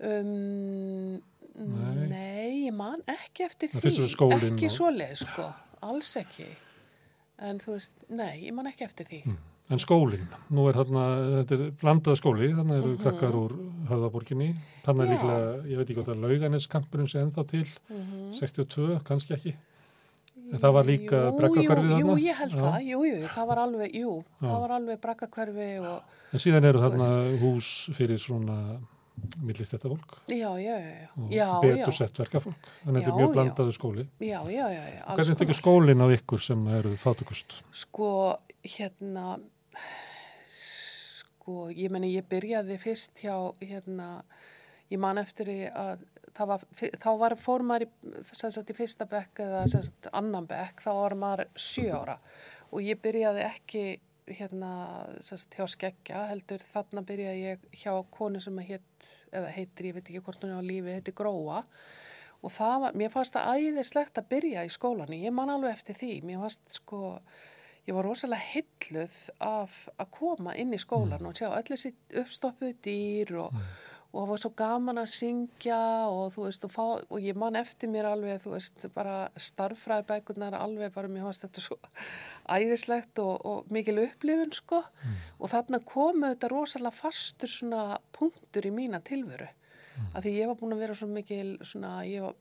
[0.00, 1.20] Um,
[1.60, 2.06] Nei.
[2.08, 2.66] nei.
[2.70, 3.90] ég man ekki eftir Það því.
[4.32, 5.46] er Ekki og- svoleið, sko.
[5.82, 6.46] Alls ekki.
[7.40, 9.36] En þú veist, nei, ég man ekki eftir því.
[9.70, 11.02] En skólinn, nú er þarna,
[11.44, 13.02] þetta er blandað skóli, þannig eru Mhm.
[13.04, 13.52] krakkar úr
[13.88, 19.00] höfðaborginni, þannig er líklega, ég veit ekki hvort að lauganeskampurinn sé ennþá til, Mm 62,
[19.04, 19.54] kannski ekki.
[20.50, 22.00] En það var líka braggahverfið jú, þarna?
[22.00, 22.62] Jú, ég held Já.
[22.64, 24.46] það, jú, jú, það var alveg, jú, Já.
[24.46, 27.42] það var alveg braggakverfi og, En síðan eru þarna veist.
[27.44, 28.56] hús fyrir svona
[29.44, 32.68] millist þetta fólk já, já, já, og já, betur já, sett verkafólk.
[32.84, 34.04] Þannig að þetta er mjög blandaðu skóli.
[34.18, 37.58] já, já, já, já, Hvernig tekur skólinn á ykkur sem eru þáttökust?
[37.82, 38.10] Sko,
[38.64, 39.26] hérna,
[40.50, 44.22] sko, ég meni, ég byrjaði fyrst hjá, hérna,
[44.90, 46.06] ég man eftir að
[46.38, 46.64] var,
[47.00, 47.90] þá var fór maður í,
[48.32, 52.20] sagt, í fyrsta bekk eða sagt, annan bekk, þá var maður sjö ára.
[52.70, 53.84] Og ég byrjaði ekki
[54.30, 54.72] hérna,
[55.24, 60.22] sagt, hjá skeggja, heldur þarna byrjaði ég hjá konu sem eða heitir, ég veit ekki
[60.24, 61.64] hvort hún er á lífi, heitir Gróa.
[62.40, 65.98] Og það var, mér fannst það æðislegt að byrja í skólanum, ég man alveg eftir
[65.98, 67.18] því, mér fannst sko,
[67.88, 72.76] ég var rosalega hilluð af að koma inn í skólan og sjá öll þessi uppstoppuð
[72.86, 73.60] dýr og,
[74.10, 77.58] og það var svo gaman að syngja og þú veist, og, fá, og ég man
[77.58, 81.78] eftir mér alveg, þú veist, bara starffræðibækurnar alveg bara, mér fannst þetta svo
[82.50, 84.82] æðislegt og, og mikil upplifun, sko,
[85.38, 87.84] og þarna komu þetta rosalega fastur svona
[88.16, 89.46] punktur í mína tilveru.
[90.14, 92.36] Að því ég var búin að vera svo mikil svona, ég var,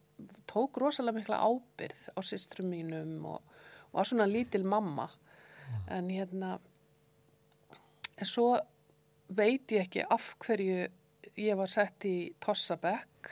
[0.50, 3.58] tók rosalega mikla ábyrð á systrum mínum og,
[3.92, 5.10] og var svona lítil mamma.
[5.94, 6.56] En hérna
[8.20, 8.54] en svo
[9.30, 10.88] veit ég ekki af hverju
[11.40, 13.32] ég var sett í Tossabekk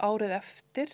[0.00, 0.92] árið eftir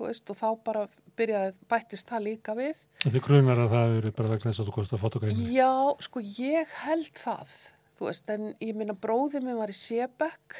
[0.00, 0.86] veist og þá bara
[1.18, 4.74] byrjaði, bættist það líka við Þið grunar að það eru bara vegna þess að þú
[4.76, 5.46] komst að fotografi.
[5.54, 5.72] Já,
[6.06, 7.54] sko ég held það,
[7.98, 10.58] þú veist, en ég minna bróðið minn var í Sebekk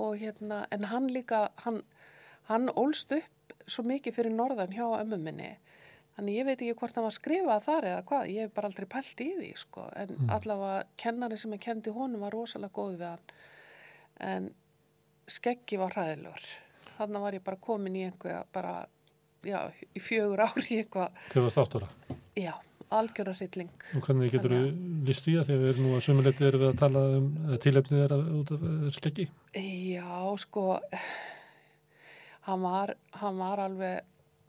[0.00, 1.82] og hérna, en hann líka, hann,
[2.50, 5.52] hann ólst upp svo mikið fyrir norðan hjá ömmu minni.
[6.16, 8.88] Þannig ég veit ekki hvort hann var skrifað þar eða hvað, ég hef bara aldrei
[8.90, 13.06] pælt í því, sko, en allavega kennari sem ég kendi honum var rosalega góð við
[13.12, 13.34] hann,
[14.20, 14.50] en
[15.30, 16.48] skeggi var hræðilegur.
[16.96, 18.74] Þannig var ég bara komin í einhverja, bara,
[19.46, 19.60] já,
[19.96, 21.88] í fjögur ári í eitthvað, Þegar þú varst átt ára.
[22.36, 22.52] já,
[22.90, 23.70] algjörða hrylling.
[23.96, 24.60] Og hvernig getur þú
[25.08, 27.60] líst því að þegar við erum nú að sumuleiti erum við að tala um eða
[27.64, 28.64] tilefnið er að, út af
[28.98, 29.28] skeggi?
[29.94, 30.12] Já,
[30.44, 30.66] sko,
[32.48, 34.00] hann var, hann var alveg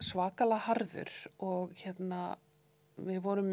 [0.02, 1.12] svakala harður
[1.46, 2.22] og hérna,
[2.98, 3.52] við vorum,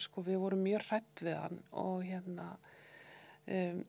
[0.00, 2.46] sko, við vorum mjög hrætt við hann og hérna,
[3.46, 3.82] um,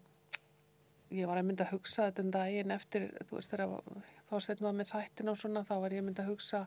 [1.12, 4.68] ég var að mynda að hugsa þetta um daginn eftir, þú veist, þegar þá stættum
[4.70, 6.64] við með þættin og svona, þá var ég að mynda að hugsa,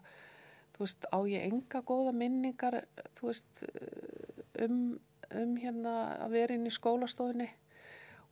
[0.76, 2.78] þú veist, á ég enga góða minningar,
[3.16, 3.64] þú veist,
[4.66, 4.80] um,
[5.34, 5.94] um hérna
[6.26, 7.50] að vera inn í skólastofinni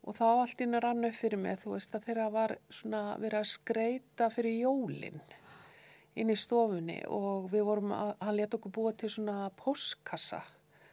[0.02, 3.38] og þá allt inn rann upp fyrir mig, þú veist, að þeirra var svona verið
[3.40, 5.22] að skreita fyrir jólin
[6.18, 10.42] inn í stofunni og við vorum að, hann let okkur búa til svona postkassa,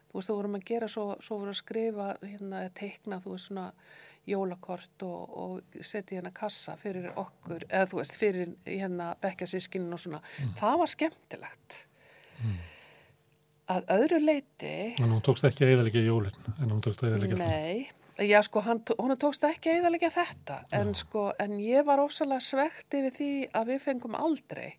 [0.10, 3.49] þú veist, þú vorum að gera svo, svo voru að skrifa, hérna, teikna, þú veist,
[3.49, 3.71] svona
[4.27, 10.01] jólakort og, og setja hérna kassa fyrir okkur, eða þú veist, fyrir hérna bekkjasískinin og
[10.03, 10.23] svona.
[10.60, 11.77] Það var skemmtilegt.
[13.69, 17.38] Að öðru leiti, En hún tókst ekki að eðalega jólinn, en hún tókst að eðalega
[17.38, 17.89] Nei,
[18.25, 22.41] já sko, hann, hún tókst ekki að eðalega þetta, en sko, en ég var ósalega
[22.41, 24.71] svegt yfir því að við fengum aldrei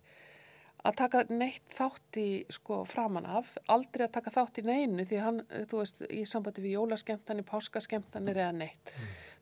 [0.87, 5.19] að taka neitt þátt í, sko, framan af, aldrei að taka þátt í neinu því
[5.25, 8.95] hann, þú veist, í sambandi við jólaskemtanir, páskaskemtanir eða neitt.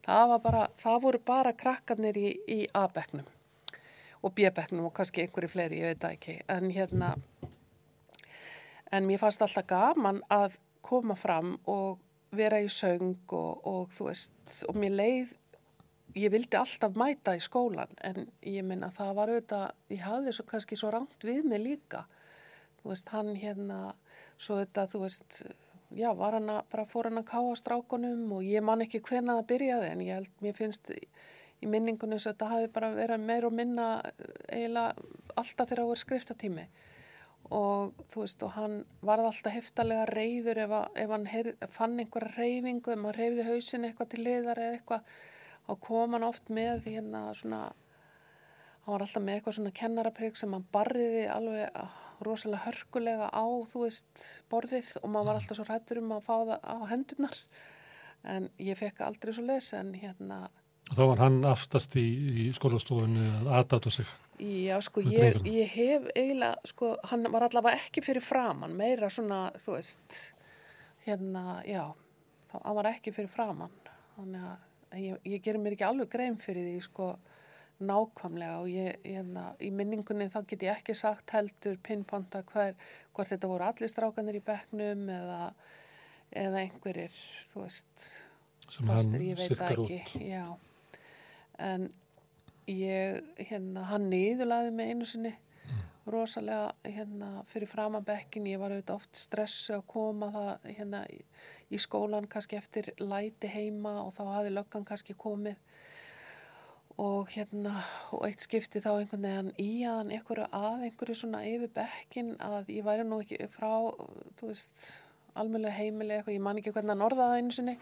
[0.09, 3.27] Það bara, það voru bara krakkarnir í, í A-bekknum
[4.25, 7.11] og B-bekknum og kannski einhverju fleiri, ég veit það ekki, en hérna,
[8.91, 12.01] en mér fannst alltaf gaman að koma fram og
[12.35, 15.37] vera í söng og, og þú veist, og mér leið,
[16.19, 20.49] ég vildi alltaf mæta í skólan en ég minna það var auðvitað, ég hafði svo
[20.49, 22.07] kannski svo rangt við mig líka,
[22.81, 23.81] þú veist, hann hérna,
[24.41, 25.43] svo þetta, þú veist,
[25.97, 29.39] já, var hann að, bara fór hann að káa strákunum og ég man ekki hvena
[29.39, 33.25] það byrjaði en ég held, mér finnst í minningunum þess að þetta hafi bara verið
[33.25, 33.89] meir og minna
[34.53, 36.69] eiginlega alltaf þegar það voru skriftatími.
[37.55, 38.77] Og þú veist og hann
[39.09, 43.47] varð alltaf heftalega reyður ef, að, ef hann heyr, fann einhverja reyfingu, ef maður reyfði
[43.49, 45.13] hausin eitthvað til liðar eða eitthvað
[45.69, 50.55] þá kom hann oft með hérna svona hann var alltaf með eitthvað svona kennaraprygg sem
[50.57, 51.81] hann barriði alveg
[52.27, 56.35] rosalega hörkulega á þú veist borðið og maður var alltaf svo hrættur um að fá
[56.37, 57.37] það á hendurnar.
[58.29, 60.49] En ég fekk aldrei svo les en hérna
[60.95, 62.07] þá var hann aftast í,
[62.45, 64.11] í skólastofunni að aðdáta sig.
[64.39, 69.49] Já, sko, ég, ég hef eiginlega, sko, hann var allavega ekki fyrir framann, meira svona,
[69.65, 70.21] þú veist,
[71.07, 71.83] hérna, já,
[72.53, 73.75] þá, hann var ekki fyrir framann,
[74.15, 77.11] þannig að ég, ég gerir mér ekki alveg grein fyrir því, sko,
[77.79, 83.51] nákvæmlega og ég, hérna, í minningunni þá get ég ekki sagt heldur pinnponta hvort þetta
[83.51, 85.43] voru allir strákanir í bekknum eða,
[86.43, 87.21] eða einhverjir,
[87.53, 88.09] þú veist,
[88.67, 90.25] sem hann fastir, ég veit það sirkar ekki, út.
[90.27, 90.47] já.
[91.69, 91.91] En
[92.71, 95.35] ég, hérna, hann niðurlaði mig einu sinni
[96.09, 101.03] rosalega, hérna, fyrir framabekkin, ég var auðvitað oft stressu að koma það, hérna,
[101.69, 105.59] í skólan kannski eftir læti heima og þá hafi löggan kannski komið
[106.99, 107.77] og hérna,
[108.11, 112.33] og eitt skipti þá einhvern veginn í að hann einhverju að einhverju svona yfir bekkin
[112.43, 113.71] að ég væri nú ekki frá,
[114.41, 114.89] þú veist,
[115.39, 117.77] almennlega heimili eitthvað, ég man ekki hvernig hann orðaði það einu sinni,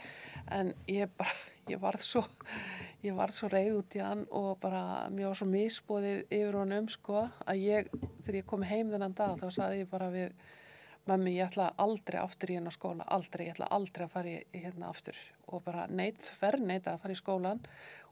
[0.59, 1.39] en ég bara,
[1.73, 2.23] ég varð svo,
[3.07, 4.83] ég varð svo reyð út í hann og bara,
[5.15, 7.91] mér var svo misbóðið yfir honum, sko, að ég,
[8.27, 10.37] þegar ég kom heim þennan dag, þá saði ég bara við
[11.07, 14.59] Mammi, ég ætla aldrei aftur í hennar skóla, aldrei, ég ætla aldrei að fara í
[14.65, 15.19] hérna aftur.
[15.47, 17.61] Og bara neitt, fer neitt að fara í skólan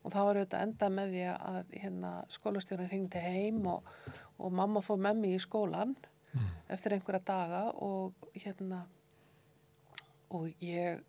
[0.04, 3.86] og það var auðvitað enda með því að hérna, skólastjórinn hringdi heim og,
[4.38, 5.94] og mamma fór með mig í skólan
[6.68, 8.82] eftir einhverja daga og hérna
[10.34, 11.02] og ég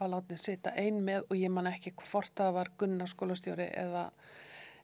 [0.00, 4.06] var látið sitja ein með og ég man ekki hvort það var Gunnar skólastjóri eða,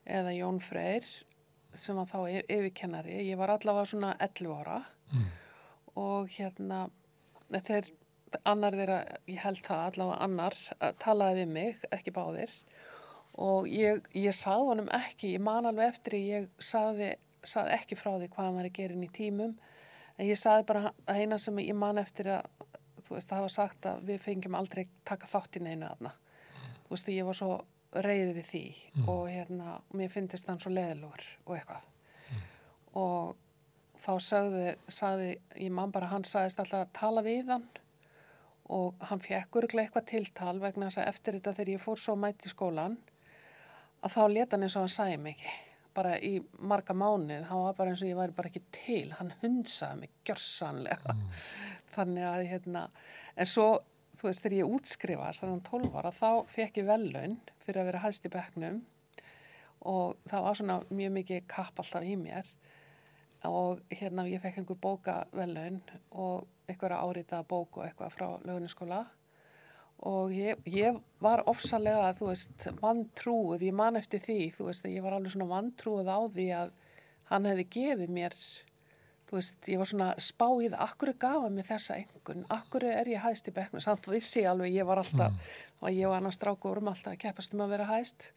[0.05, 1.07] eða Jón Freyr
[1.79, 5.25] sem var þá yf- yfirkennari, ég var allavega svona 11 ára Mm.
[5.97, 6.83] og hérna
[7.49, 7.87] þeir,
[8.45, 10.57] annar þeirra, ég held það allavega annar,
[11.01, 12.53] talaði við mig ekki báðir
[13.39, 17.13] og ég, ég sagði honum ekki, ég man alveg eftir ég sagði,
[17.47, 19.59] sagði ekki frá því hvað hann var að gera inn í tímum.
[20.19, 22.49] En ég sagði bara að eina sem ég man eftir að
[23.07, 26.17] þú veist, það hafa sagt að við fengjum aldrei taka þátt í neinu aðna
[26.89, 27.51] þú veist, ég var svo
[28.05, 28.63] reyði við því
[29.09, 31.85] og hérna, mér finnist hann svo leðilegur og eitthvað.
[32.97, 33.37] Og
[34.01, 35.29] þá sagði, sagði
[35.67, 37.69] ég man bara, hann sagðist alltaf að tala við hann
[38.73, 42.17] og hann fekk öruglega eitthvað tiltal vegna þess að eftir þetta þegar ég fór svo
[42.21, 42.99] mætt í skólan
[44.03, 45.55] að þá leta hann eins og hann sæði ekki.
[45.99, 46.35] Bara í
[46.71, 50.13] marga mánuð, hann var bara eins og ég væri bara ekki til, hann hundsaði mig
[50.29, 51.17] gjörsanlega
[51.97, 52.85] þannig að hérna,
[53.35, 53.71] en svo
[54.19, 58.05] þú veist, þegar ég útskrifast þannig 12 ára, þá fekk ég vellaun fyrir að vera
[58.05, 58.81] hæst í bekknum
[59.89, 62.49] og það var svona mjög mikið kapp alltaf í mér.
[63.47, 65.79] Og hérna ég fekk einhver bókavellaun
[66.19, 69.05] og einhverja árita bók og eitthvað frá löguninskóla
[70.07, 75.03] og ég, ég var ofsalega, þú veist, vantrúið, ég man eftir því, þú veist, ég
[75.03, 76.71] var alveg svona vantrúið á því að
[77.33, 78.37] hann hefði gefið mér,
[79.29, 83.25] þú veist, ég var svona spáið, akkur gaf hann mér þessa engun, akkur er ég
[83.25, 85.35] hæst í bekknu, samt vissi alveg, ég var alltaf,
[85.83, 88.31] og ég var annars strákur um alltaf að keppast um að vera hæst,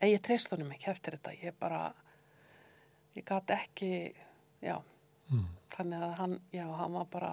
[0.00, 1.82] en ég treyst honum ekki eftir þetta, ég bara,
[3.16, 4.12] ég gat ekki,
[4.62, 4.78] já,
[5.30, 5.44] Mm.
[5.70, 7.28] þannig að hann, já, hann var bara,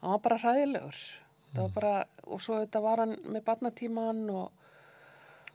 [0.00, 0.96] hann var bara hræðilegur,
[1.54, 1.94] það var bara,
[2.26, 4.70] og svo þetta var hann með barnatíman og,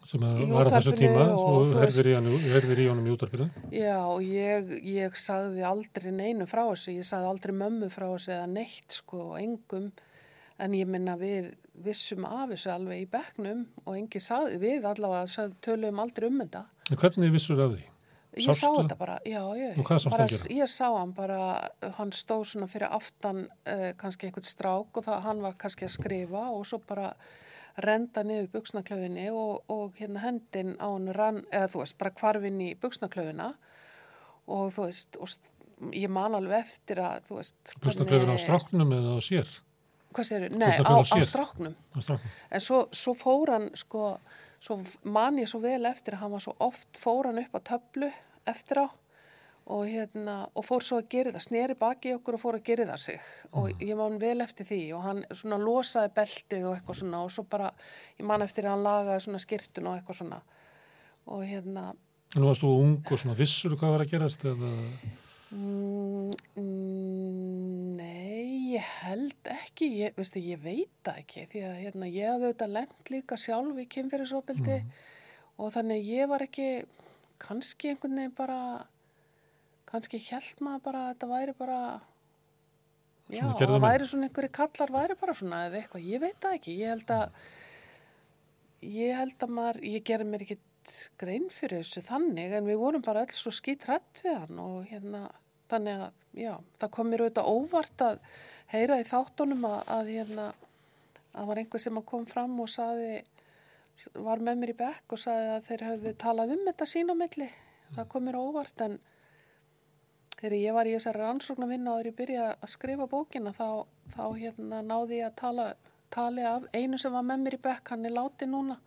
[0.10, 3.50] sem að var á þessu tíma og herðir í, í honum í útarpinu.
[3.76, 8.34] Já, og ég, ég sagði aldrei neinu frá þessu, ég sagði aldrei mömmu frá þessu
[8.38, 9.92] eða neitt sko engum,
[10.60, 15.30] en ég minna við vissum af þessu alveg í bekknum og engi sagði, við allavega
[15.32, 16.66] sagði, töluðum aldrei um þetta.
[16.90, 17.86] En hvernig vissur af því?
[18.38, 19.70] Ég Sástu sá þetta bara, já, já.
[19.90, 20.28] Sástu bara?
[20.54, 21.44] Ég sá hann bara,
[21.98, 25.96] hann stóð svona fyrir aftan uh, kannski einhvern strák og það, hann var kannski að
[25.96, 27.14] skrifa og svo bara
[27.80, 32.62] renda niður buksnaklöfinni og, og hérna hendin á hann rann, eða þú veist, bara hvarfinn
[32.66, 33.54] í buksnaklöfina
[34.50, 39.16] og þú veist, og ég man alveg eftir að, þú veist, Bustaklefin á stráknum eða
[39.16, 39.56] á sér?
[40.10, 40.58] Hvað segirðu?
[40.58, 41.76] Nei, á, á á stráknum.
[41.94, 42.38] Á stráknum.
[42.50, 44.16] En svo, svo fór hann, sko,
[44.64, 47.60] svo man ég svo vel eftir að hann var svo oft, fór hann upp á
[47.74, 48.12] töflu
[48.50, 48.88] eftir á
[49.70, 52.88] og, hérna, og fór svo að gera það, sneri baki okkur og fór að gera
[52.90, 53.26] það sig.
[53.60, 57.34] Og ég man vel eftir því og hann svona losaði beltið og eitthvað svona og
[57.36, 57.70] svo bara,
[58.18, 60.42] ég man eftir að hann lagaði svona skirtun og eitthvað svona.
[61.30, 61.86] Og hérna,
[62.34, 64.74] nú varst þú ung og svona vissur hvað var að gerast eða
[65.56, 72.12] mm, mm, nei, ég held ekki, ég, veistu, ég veit það ekki því að hérna,
[72.12, 74.80] ég hafði auðvitað lent líka sjálf í kynferðisofbildi
[75.60, 76.70] og þannig ég var ekki
[77.40, 78.62] kannski einhvern veginn bara
[79.90, 81.80] kannski held maður bara að þetta væri bara
[83.30, 86.76] já, það væri svona einhverju kallar væri bara svona eða eitthvað, ég veit það ekki.
[86.82, 87.40] Ég held að
[89.00, 90.46] ég held að maður, ég gerði mér
[90.90, 94.62] ekkit grein fyrir þessu þannig en við vorum bara öll svo skýt hrætt við hann
[94.62, 95.30] og hérna,
[95.70, 98.20] þannig að já, það kom mér auðvitað óvart að
[98.72, 100.48] heyra í þáttunum að, að hérna
[101.34, 103.22] að var einhver sem kom fram og saði
[104.16, 107.16] var með mér í bekk og sagði að þeir höfðu talað um þetta sín á
[107.20, 107.50] milli.
[107.96, 109.00] Það kom mér óvart en
[110.40, 114.24] þegar ég var í þessari rannsóknarvinna og þegar ég byrjaði að skrifa bókina þá, þá
[114.40, 115.66] hérna náði ég að tala,
[116.14, 118.80] tali af einu sem var með mér í bekk, hann er látið núna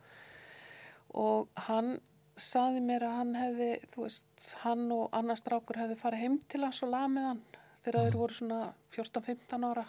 [1.18, 1.96] og hann
[2.40, 4.30] saði mér að hann hefði, þú veist,
[4.62, 7.42] hann og annars strákur hefði farið heim til hans og lamið hann
[7.82, 8.60] þegar þeir voru svona
[8.94, 9.84] 14-15 ára.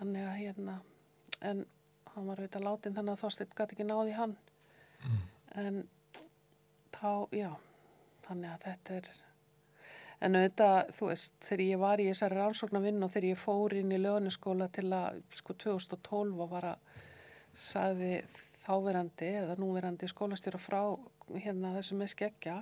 [0.00, 0.76] Þannig að hérna,
[1.40, 1.64] en
[2.14, 4.36] hann var auðvitað látin þannig að Þorsteinn gæti ekki náði hann.
[5.60, 5.82] En
[6.94, 7.50] þá, já,
[8.26, 9.10] þannig að þetta er,
[10.20, 13.96] en auðvitað, þú veist, þegar ég var í þessari rannsóknarvinn og þegar ég fór inn
[13.96, 17.00] í lögniskóla til að, sko, 2012 og var að
[17.56, 18.12] sagði
[18.70, 20.80] þáverandi eða núverandi skólastjóra frá
[21.34, 22.56] hérna þessu með skeggja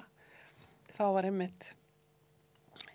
[0.96, 1.72] þá var einmitt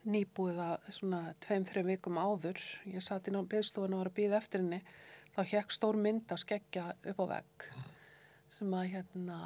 [0.07, 4.17] nýbúið að svona tveim, þreim vikum áður ég satt inn á byggstofun og var að
[4.17, 4.81] býða eftir henni
[5.35, 7.67] þá hekk stór mynd á skeggja upp á vegg
[8.53, 9.37] sem að hérna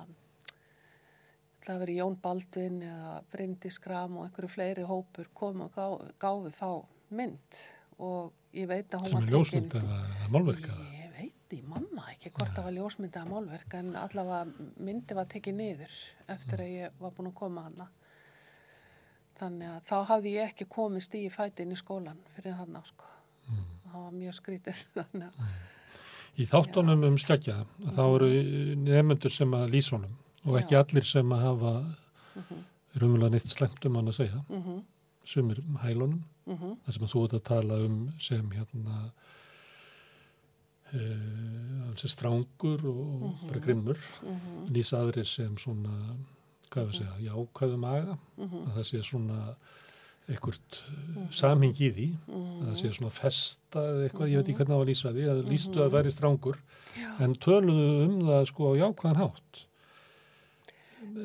[1.68, 5.86] það veri Jón Baldvin eða Bryndi Skram og einhverju fleiri hópur kom og gá,
[6.22, 6.70] gáðu þá
[7.18, 7.62] mynd.
[8.04, 10.00] Og ég veit að hún sem var er ljósmynd eða,
[10.34, 11.87] málverk Ég veit í manna
[12.18, 15.98] ekki hvort það var ljósmyndið að málverk en allavega myndi var tekið niður
[16.34, 17.88] eftir að ég var búin að koma hana.
[19.38, 23.06] Þannig að þá hafði ég ekki komist í fæti inn í skólan fyrir hana sko.
[23.88, 25.28] Það var mjög skrítið að
[26.38, 27.64] Í þáttunum um skeggja
[27.96, 28.28] þá eru
[28.78, 30.82] nefnendur sem að lýsa honum og ekki Já.
[30.84, 31.72] allir sem að hafa
[33.02, 34.42] rumlega neitt slemt um hann að segja.
[34.50, 34.84] Mm -hmm,
[35.26, 36.24] sumir hælunum.
[36.46, 39.12] Mm -hmm, þar sem að þú ert að tala um sem hérna
[40.94, 44.00] uh, hans er strángur og bara grimmur.
[44.72, 46.16] Lýsa aðrir sem svona
[46.72, 49.38] hvað við segja, jákvæðu maga að það sé svona
[50.28, 54.76] einhvert uh, samhing í því að það sé svona festa eitthvað, ég veit ekki hvernig
[54.76, 56.60] á að lýsa því að lýstu að væri strángur
[56.98, 57.08] Já.
[57.24, 59.64] en töluðu um það sko á jákvæðan hátt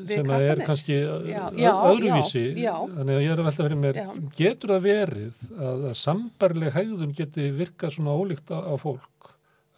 [0.07, 2.45] sem að er kannski Já, já, öðruvísi.
[2.63, 4.07] Já, þannig að ég er að velta fyrir mér Já.
[4.39, 9.32] getur það verið að, að sambarleg hegðun geti virkað svona ólíkt á, á fólk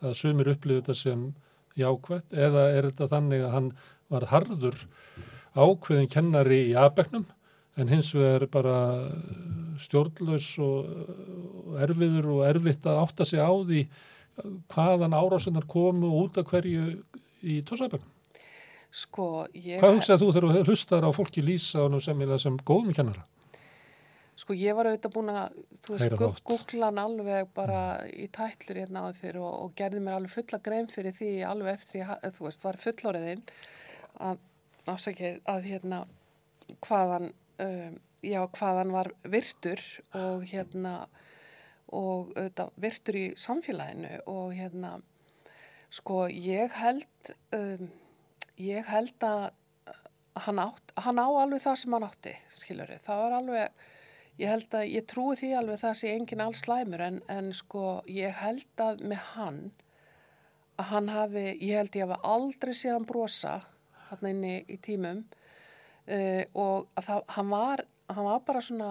[0.05, 1.27] að sumir upplifið þetta sem
[1.79, 3.71] jákvætt eða er þetta þannig að hann
[4.13, 4.79] var harður
[5.55, 7.27] ákveðin kennari í aðbegnum
[7.81, 8.79] en hins vegar bara
[9.83, 10.91] stjórnlaus og,
[11.83, 13.85] erfiður og erfitt að átta sig á því
[14.71, 16.87] hvaðan árásinnar komu út af hverju
[17.43, 18.11] í tórsabögnum.
[18.95, 22.95] Sko, ég, Hvað hugsaði þú þegar þú hlustar á fólki lýsa honum sem, sem góðum
[22.95, 23.25] kennara?
[24.39, 29.05] Sko, ég var auðvitað búin að, þú veist, googla hann alveg bara í tætlur hérna
[29.07, 32.49] áður fyrir og, og gerði mér alveg fulla grein fyrir því alveg eftir ég, þú
[32.49, 33.45] veist, var fullóriðinn
[34.29, 34.43] að,
[34.91, 36.03] afsakið, að hérna,
[36.87, 37.31] hvaðan,
[37.65, 39.83] um, já, hvaðan var virtur
[40.19, 40.95] og hérna,
[41.95, 44.97] og auðvitað virtur í samfélaginu og hérna,
[45.95, 47.93] sko, ég held, um,
[48.59, 49.53] ég held að
[50.35, 52.99] hann, átt, hann á alveg það sem hann átti, skiljari.
[53.05, 53.85] Það var alveg,
[54.41, 58.01] ég held að, ég trúi því alveg það sé engin alls slæmur en, en sko,
[58.11, 59.63] ég held að með hann,
[60.81, 63.55] að hann hafi, ég held ég hafi aldrei séð hann brosa
[64.11, 68.91] hann inni í tímum uh, og að það, hann var, hann var bara svona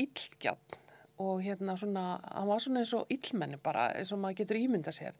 [0.00, 0.80] illgjarn
[1.22, 4.94] og hérna svona, hann var svona eins og illmenni bara, eins og maður getur ímynda
[4.94, 5.16] sér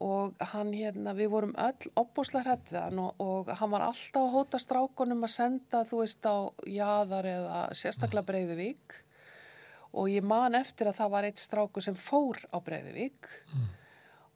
[0.00, 4.22] og hann hérna, við vorum öll opbúslega hrætt við hann og, og hann var alltaf
[4.22, 8.96] að hóta strákunum að senda, þú veist, á jaðar eða sérstaklega Breiðuvík.
[10.00, 13.28] Og ég man eftir að það var eitt stráku sem fór á Breiðuvík.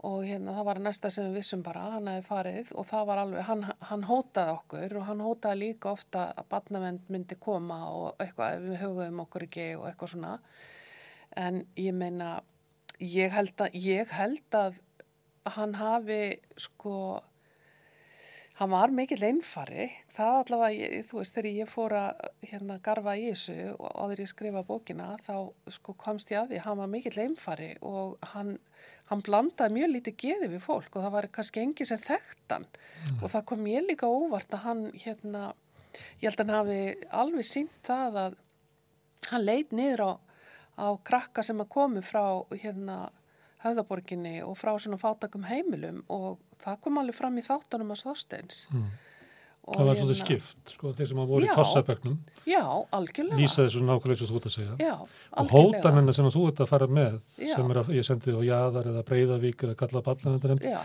[0.04, 3.20] Og hérna það var næsta sem við vissum bara, hann hefði farið og það var
[3.22, 8.20] alveg, hann, hann hótaði okkur og hann hótaði líka ofta að batnavend myndi koma og
[8.20, 10.34] eitthvað, við hugum okkur ekki og eitthvað svona.
[11.40, 12.34] En ég meina,
[13.00, 14.76] ég held að, ég held að
[15.44, 16.20] hann hafi
[16.56, 17.22] sko
[18.58, 19.88] hann var mikill einfari.
[20.14, 24.22] Það allavega, ég, þú veist, þegar ég fór að hérna garfa í þessu og áður
[24.22, 25.34] ég skrifa bókina, þá
[25.74, 28.54] sko komst ég að því, hann var mikill einfari og hann,
[29.10, 32.68] hann blandaði mjög lítið geði við fólk og það var kannski engi sem þekkt hann.
[33.20, 35.48] Og það kom ég líka óvart að hann hérna,
[36.22, 36.80] ég held að hann hafi
[37.24, 38.38] alveg sínt það að
[39.32, 40.12] hann leit niður á,
[40.78, 43.08] á krakka sem að komu frá hérna
[43.64, 48.66] höfðaborginni og frá svona fátakum heimilum og það kom alveg fram í þáttunum að Þorsteins.
[48.72, 48.86] Mm.
[49.64, 51.52] Og Það var hérna- svolítið skipt, sko, þeir sem að voru Já.
[51.52, 52.60] í tossabögnum Já,
[52.92, 53.38] algjörlega.
[53.40, 54.74] lýsa þessu nákvæmlega eins og þú ert að segja.
[54.76, 55.08] Já, og
[55.40, 55.80] algjörlega.
[55.80, 57.54] hótanina sem þú ert að fara með, Já.
[57.56, 59.76] sem er að ég sendi á Jaðar eða Breiðavík eða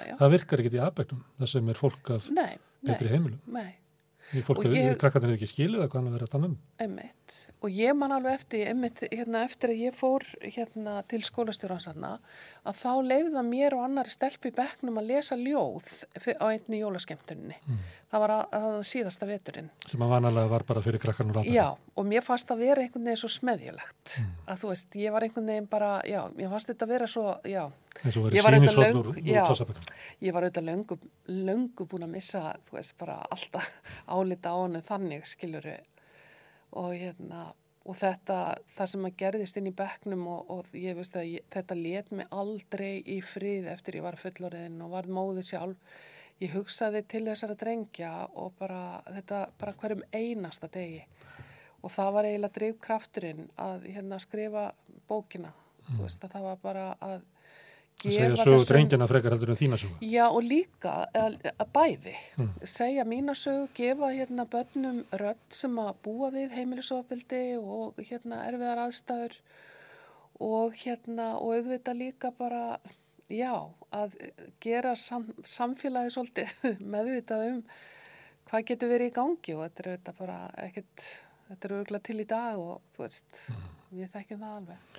[0.07, 0.15] já.
[0.15, 3.39] það virkar ekkit í aðbæknum, það sem er fólk af Nei, nei, betri heimilum.
[3.47, 3.75] nei.
[4.29, 4.95] Því fólk, ég...
[5.01, 6.57] krakkarnir ekki skilið að hvað hann er verið að tala um.
[6.83, 7.37] Einmitt.
[7.59, 12.11] Og ég man alveg eftir, einmitt, hérna, eftir að ég fór hérna, til skólastjóransanna
[12.69, 15.89] að þá leiði mér og annari stelpi í bekknum að lesa ljóð
[16.39, 17.57] á einni jólaskemtuninni.
[17.65, 17.81] Mm.
[18.09, 19.67] Það var að, að síðasta veturinn.
[19.89, 23.09] Sem að vanalega var bara fyrir krakkarnir að Já, og mér fannst að vera einhvern
[23.09, 24.15] veginn svo smeðjulegt.
[24.21, 24.31] Mm.
[24.49, 27.25] Að þú veist, ég var einhvern veginn bara, já, mér fannst þetta að vera svo,
[27.49, 27.63] já,
[28.05, 29.41] Ég var auðvitað síninsvotn löng- úr, úr já.
[29.47, 29.95] tossabökkum.
[30.23, 30.97] ég var auðvitað löngu,
[31.27, 33.71] löngu búin að missa, þú veist, bara alltaf
[34.15, 35.73] álita á hennu þannig, skiluru.
[36.79, 37.41] Og hérna,
[37.89, 38.37] og þetta,
[38.77, 42.11] það sem að gerðist inn í bekknum og, og ég veist að ég, þetta let
[42.11, 45.97] mig aldrei í frið eftir ég var fullorðin og var móðið sjálf.
[46.39, 51.01] Ég hugsaði til þessara drengja og bara þetta, bara hverjum einasta degi.
[51.83, 54.69] Og það var eiginlega drifkrafturinn að hérna skrifa
[55.09, 55.51] bókina.
[55.89, 57.03] Þú veist að það var bara Mm.
[57.09, 57.21] Að
[58.03, 59.97] segja sögu drengina frekar heldur en þína sögu.
[60.07, 62.51] Já og líka að, að bæði, Mm.
[62.63, 68.83] segja mína sögu, gefa hérna börnum rödd sem að búa við heimilisofbildi og hérna erfiðar
[68.87, 69.35] aðstæður
[70.39, 72.79] og hérna og auðvitað líka bara,
[73.29, 73.51] já,
[73.91, 74.15] að
[74.63, 76.53] gera sam, samfélagi svolítið
[76.95, 77.63] meðvitað um
[78.49, 81.03] hvað getur verið í gangi og þetta er auðvitað bara ekkert,
[81.49, 83.43] þetta er auðvitað til í dag og þú veist,
[83.91, 84.97] við þekkjum það alveg.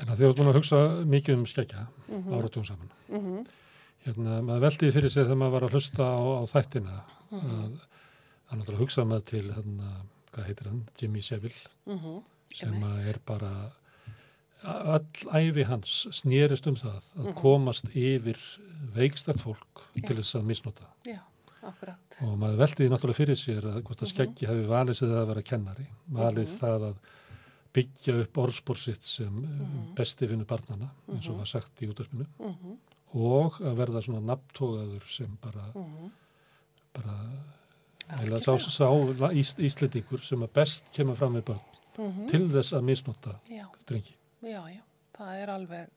[0.00, 2.90] En að þið átt búin að hugsa mikið um skekkja Mm mm áratugum saman.
[3.10, 3.46] -hmm.
[4.06, 6.96] Hérna, maður veldiði fyrir sig þegar maður var að hlusta á, á þættina
[7.30, 7.50] Mhm.
[7.50, 7.80] að
[8.48, 9.88] það náttúrulega hugsa maður til hérna,
[10.32, 12.22] hvað heitir hann, Jimmy Seville Mm
[12.54, 13.72] sem að er bara
[14.64, 17.34] öll æfi hans snýrist um það að Mhm.
[17.34, 18.36] komast yfir
[18.94, 20.06] veikstært fólk Já.
[20.06, 20.82] til þess að misnota.
[21.06, 21.18] Já,
[21.62, 21.96] akkurat.
[22.22, 24.14] Og maður veldiði náttúrulega fyrir sér að að Mhm.
[24.14, 26.58] skeggi hafi valið sig það að vera kennari, valið Mhm.
[26.58, 26.96] það að
[27.76, 29.60] byggja upp orðspór sitt sem Mhm.
[29.60, 29.94] mm.
[29.98, 31.38] besti vinnu barnana, eins og Mhm.
[31.42, 32.78] var sagt í útverfinu, Mm
[33.16, 36.10] og að verða svona nafntógaður sem bara, -hmm.
[36.92, 37.14] bara
[38.22, 38.88] eða sá, sá
[39.32, 41.60] ís, íslendingur sem að best kemur fram með börn
[41.98, 44.14] Mm til þess að misnota Já, drengi.
[44.42, 44.80] já, já,
[45.18, 45.88] það er alveg,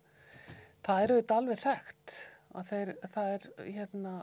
[0.84, 2.14] það er auðvitað alveg þekkt
[2.56, 4.14] að þeir, það er, hérna,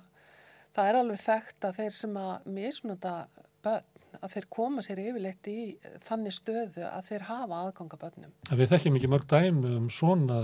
[0.74, 3.28] það er alveg þekkt að þeir sem að misnota
[3.62, 3.82] börn,
[4.20, 5.60] að þeir koma sér yfirleitt í
[6.06, 8.34] þannig stöðu að þeir hafa aðganga börnum.
[8.50, 10.42] En við þekkjum ekki mörg dæmi um svona,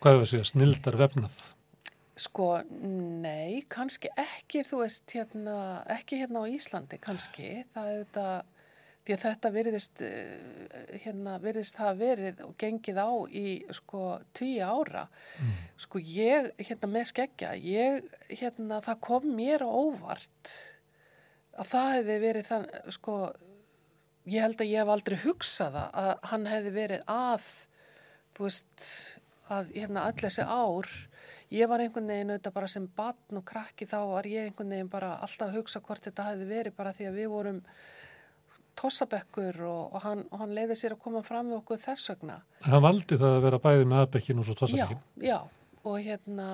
[0.00, 1.44] hvað hefur að segja, snildar vefnað.
[2.14, 5.56] Sko, nei, kannski ekki, þú veist, hérna,
[5.96, 8.52] ekki hérna á Íslandi, kannski, það er auðvitað,
[9.04, 14.62] því að þetta virðist, eh, hérna, virðist hafa verið og gengið á í, sko, tíu
[14.62, 15.08] ára.
[15.42, 15.58] Mm.
[15.84, 20.54] Sko, ég, hérna, með skeggja, ég, hérna, það kom mér á óvart
[21.58, 23.16] að það hefði verið þann, sko,
[24.32, 27.48] ég held að ég hef aldrei hugsað það að hann hefði verið að,
[28.36, 28.86] þú veist,
[29.54, 30.88] að, hérna, öll þessi ár,
[31.54, 34.88] ég var einhvern veginn auðvitað bara sem batn og krakki þá var ég einhvern veginn
[34.92, 37.60] bara alltaf að hugsa hvort þetta hefði verið bara því að við vorum
[38.74, 42.40] tossabekkur og, og hann, hann leiði sér að koma fram við okkur þess vegna.
[42.66, 45.04] Hann valdi það að vera bæði með aðbekkin og svo Já, tossabekkin.
[45.22, 45.36] já,
[45.84, 46.48] og hérna,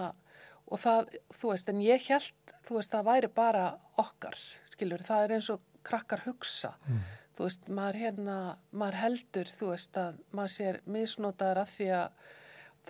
[0.70, 3.64] og það, þú veist, en ég held, þú veist, það væri bara
[4.00, 4.38] okkar,
[4.70, 6.74] skilur, það er eins og krakkar hugsa.
[6.86, 7.00] Mm.
[7.36, 8.36] Þú veist, maður hérna,
[8.76, 12.26] maður heldur, þú veist, að maður sér misnotaður að því að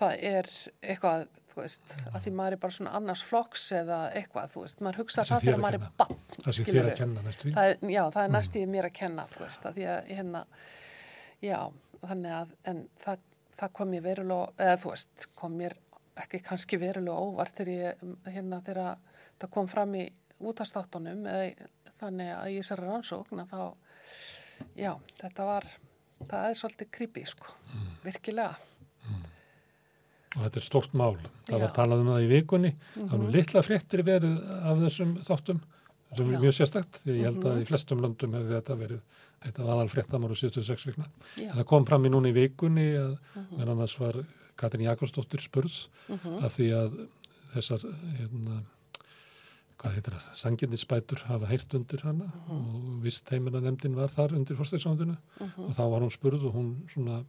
[0.01, 0.49] það er
[0.81, 4.83] eitthvað, þú veist, að því maður er bara svona annars flokks eða eitthvað, þú veist,
[4.85, 6.19] maður hugsa Það þegar að maður er bann,
[7.49, 7.55] í.
[7.55, 10.11] Það er, já, það er næst í mér að kenna, þú veist, að því að
[10.15, 10.43] hérna,
[11.43, 11.57] já,
[12.01, 13.25] þannig að, en það,
[13.61, 15.77] það kom mér verulega, eða þú veist, kom mér
[16.21, 18.03] ekki kannski verulega óvart þegar ég,
[18.33, 18.97] hérna, þegar
[19.41, 20.05] það kom fram í
[20.41, 21.69] útastáttunum, eða
[22.01, 23.63] þannig að ég sér rannsókn að þá,
[24.77, 25.67] já, þetta var,
[26.27, 27.53] það er svolítið creepy, sko,
[28.05, 28.55] virkilega.
[30.31, 31.17] Og þetta er stórt mál.
[31.49, 31.75] Það var Já.
[31.75, 32.69] talað um það í vikunni.
[32.95, 33.31] Það var Mhm.
[33.35, 35.59] litla fréttir verið af þessum þáttum,
[36.15, 36.33] sem Já.
[36.35, 37.61] er mjög sérstakt, ég held að Mhm.
[37.61, 39.01] í flestum löndum hefði þetta verið
[39.43, 41.05] eitt af aðal fréttamar og 76 vikna.
[41.35, 43.57] Það kom fram í núna í vikunni að Mhm.
[43.57, 44.13] meðan annars var
[44.61, 45.75] Katrin Jakobsdóttir spurð
[46.07, 46.95] mhm, af því að
[47.55, 47.83] þessar,
[48.19, 48.61] hérna,
[49.81, 52.57] hvað heitir það, sanginnispætur hafa heyrt undir hana Mhm.
[52.57, 56.53] og vist heimina nefndin var þar undir fórstæðsándinu mhm, og þá var hún spurð og
[56.55, 57.23] hún svona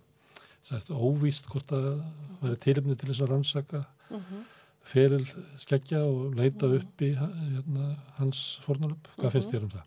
[0.64, 2.04] sætt óvíst hvort að
[2.42, 4.44] væri tilumni til þess að rannsaka mhm.
[4.84, 5.24] feril
[5.58, 6.76] skeggja og leita Mhm.
[6.76, 9.08] upp í hérna, hans fórnalöp.
[9.16, 9.32] Hvað Mhm.
[9.32, 9.84] finnst þér um það?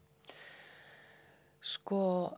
[1.62, 2.38] Sko,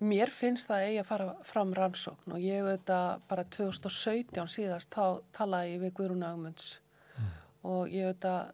[0.00, 5.20] mér finnst það eigi að fara fram rannsókn og ég auðvitað bara 2017 síðast þá
[5.36, 6.78] talaði ég við Guðrún Ögmunds
[7.20, 7.30] Mm.
[7.68, 8.52] og ég auðvitað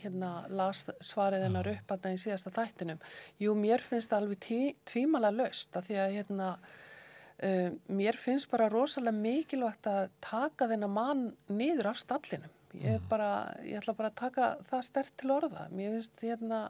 [0.00, 3.00] hérna las svarið hennar upp að það í síðasta þættinum.
[3.42, 8.50] Jú, mér finnst það alveg tí, tvímala löst að því að hérna uh, mér finnst
[8.52, 13.06] bara rosalega mikilvægt að taka þennan mann niður af stallinum ég, mm.
[13.10, 13.28] bara,
[13.66, 15.66] ég ætla bara að taka það stert til orða.
[15.74, 16.60] Mér finnst hérna...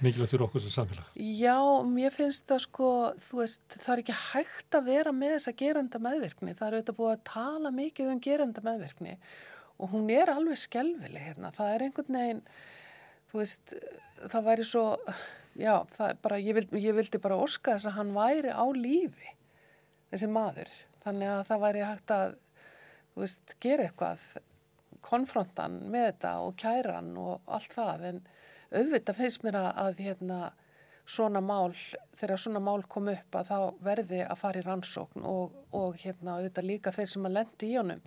[0.00, 1.14] Mikilvægt fyrir okkur sem samfélag.
[1.20, 1.56] Já,
[1.86, 2.90] mér finnst það sko,
[3.36, 6.56] veist, það er ekki hægt að vera með þessa gerenda meðvirkni.
[6.56, 9.16] Það er auðvitað búið að tala mikið um gerenda meðvirkni
[9.80, 11.52] og hún er alveg skelvileg hérna.
[11.56, 12.42] Það er einhvern veginn,
[13.32, 13.74] veist,
[14.28, 14.84] það væri svo,
[15.60, 19.34] já, það bara, ég vildi, ég vildi bara orska þess að hann væri á lífi,
[20.12, 20.72] þessi maður.
[21.00, 22.36] Þannig að það væri hægt að,
[23.16, 24.26] veist, gera eitthvað
[25.10, 28.20] konfrontan með þetta og kæran og allt það en
[28.70, 30.40] auðvitað finnst mér að, hérna,
[31.10, 31.72] svona mál,
[32.18, 36.38] þegar svona mál kom upp að þá verði að fara í rannsókn og, og hérna
[36.38, 38.02] auðvitað líka þeir sem að lendi í honum.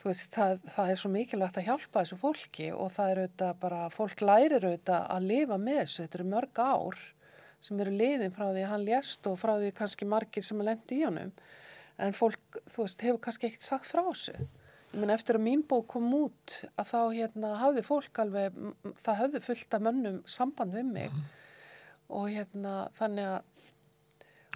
[0.00, 3.80] Veist, það, það er svo mikilvægt að hjálpa þessu fólki og það er auðvitað bara,
[3.92, 7.02] fólk lærir auðvitað að lifa með þessu, þetta eru mörg ár
[7.60, 10.70] sem eru liðin frá því að hann lést og frá því kannski margir sem að
[10.70, 11.34] lendi í honum.
[12.00, 14.38] En fólk, þú veist, hefur kannski ekkert sagt frá þessu
[14.92, 18.56] Menn eftir að mín bók kom út að þá hérna hafði fólk alveg,
[18.98, 21.28] það hafði fullt af mönnum samband við mig mm.
[22.18, 23.68] og hérna þannig að...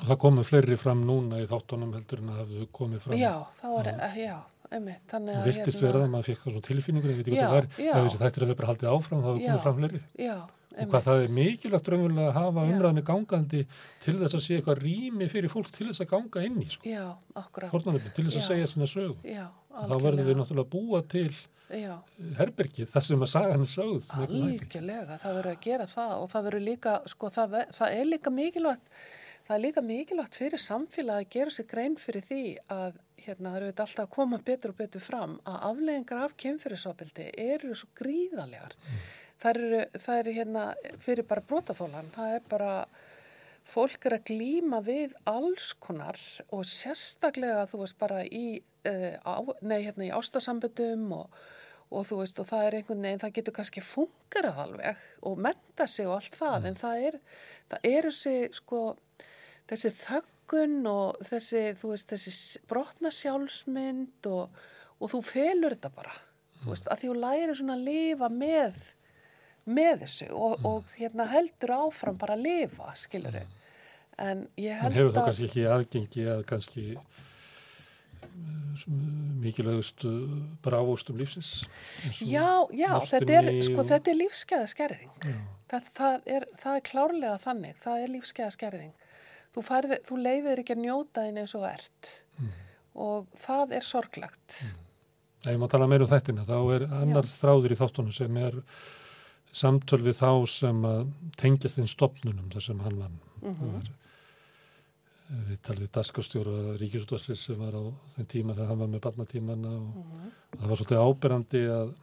[0.00, 3.14] Og það komið fleiri fram núna í þáttunum heldur en að hafðu komið fram.
[3.20, 4.34] Já, þá var, já, já
[4.74, 5.04] einmitt.
[5.10, 5.38] Þannig að...
[5.38, 5.86] Það virtist hérna...
[5.86, 8.20] verða að maður fikk það svona tilfinningur, ég veit ekki hvað það er, það þessi
[8.22, 10.00] þættir að þau bara haldið áfram, það hafðu komið fram fleiri.
[10.18, 10.36] Já,
[10.74, 13.62] og hvað það er mikilvægt raunverulega að hafa umræðinu gangandi
[14.02, 16.88] til þess að sé eitthvað rými fyrir fólk til þess að ganga inn í sko.
[16.88, 17.04] Já,
[18.16, 18.46] til þess að Já.
[18.48, 19.28] segja svona sög.
[19.74, 21.30] Þá verður við náttúrulega búa til
[21.70, 21.94] Já.
[22.40, 24.10] herbergið þar sem að saga hann sögð.
[24.18, 28.34] Algjörlega, það verður að gera það og það verður líka, sko, það, það er líka
[28.34, 28.92] mikilvægt,
[29.46, 32.44] það er líka mikilvægt fyrir samfélagi að gera sér grein fyrir því
[32.74, 37.30] að hérna það eru alltaf að koma betur og betur fram að afleggingar af kynfyrirsopildi
[37.40, 38.74] eru svo gríðalegar.
[38.74, 39.04] Mm
[39.44, 40.62] það eru, það eru hérna
[41.02, 42.70] fyrir bara brotaþólan, það er bara
[43.68, 46.20] fólk er að glýma við alls konar
[46.52, 49.34] og sérstaklega þú veist bara í, uh, á,
[49.64, 51.38] nei, hérna, í ástasamböndum og,
[51.94, 55.88] og þú veist og það er einhvern veginn, það getur kannski fungerað alveg og menta
[55.88, 56.68] sig og allt það mm.
[56.70, 57.18] en það er,
[57.72, 58.82] það er þessi sko,
[59.72, 64.60] þessi þöggun og þessi, þú veist, þessi brotna sjálfsmynd og,
[65.00, 66.60] og þú felur þetta bara, mm.
[66.66, 68.92] þú veist, að því þú læri svona að lifa með
[69.64, 70.70] með þessu og, mm.
[70.70, 73.60] og hérna, heldur áfram bara að lifa, skilur þau.
[74.24, 74.90] En ég held að...
[74.90, 76.84] En hefur það kannski ekki aðgengi að kannski
[79.44, 80.04] mikilvægust
[80.64, 81.64] bara ávóstum lífsins?
[82.18, 83.88] Já, já, þetta er, sko, og...
[83.90, 85.12] þetta er lífskeiða skerðing.
[85.70, 88.94] Það, það, er, það er klárlega þannig, það er lífskeiða skerðing.
[89.54, 89.64] Þú,
[90.08, 92.10] þú leiðir ekki að njóta þín eins og ert
[92.40, 92.50] mm.
[93.04, 94.58] og það er sorglagt.
[94.64, 94.80] Mm.
[95.44, 97.34] Ef má tala meira um þettina, þá er annar já.
[97.38, 98.60] þráður í þáttunum sem er
[99.54, 101.04] samtöl við þá sem að
[101.38, 103.20] tengjast þinn stopnunum þar sem hann vann.
[103.42, 103.92] Mm -hmm.
[105.48, 107.82] Við talum við daskarstjóra Ríkisútvarslis sem var á
[108.16, 110.32] þenn tíma þegar hann var með barnatímanna og, mm -hmm.
[110.52, 111.94] og það var svolítið áberandi að,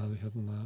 [0.00, 0.58] að hérna,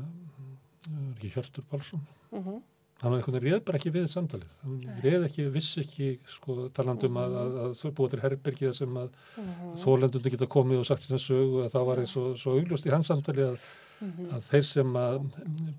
[1.14, 2.62] ekki Hjörtur Pálsson, mm -hmm.
[3.00, 4.54] hann var einhvern veginn réð bara ekki við samtalið.
[4.62, 8.96] Hann réð ekki, vissi ekki, sko, talandum að, að, að þú búið til herbergið sem
[8.96, 9.76] að mhm.
[9.82, 13.06] þólendunni geta komið og sagt sína sögu að það var eins og augljóst í hans
[13.06, 13.60] samtalið að
[13.98, 14.34] Mm -hmm.
[14.36, 15.16] að þeir sem að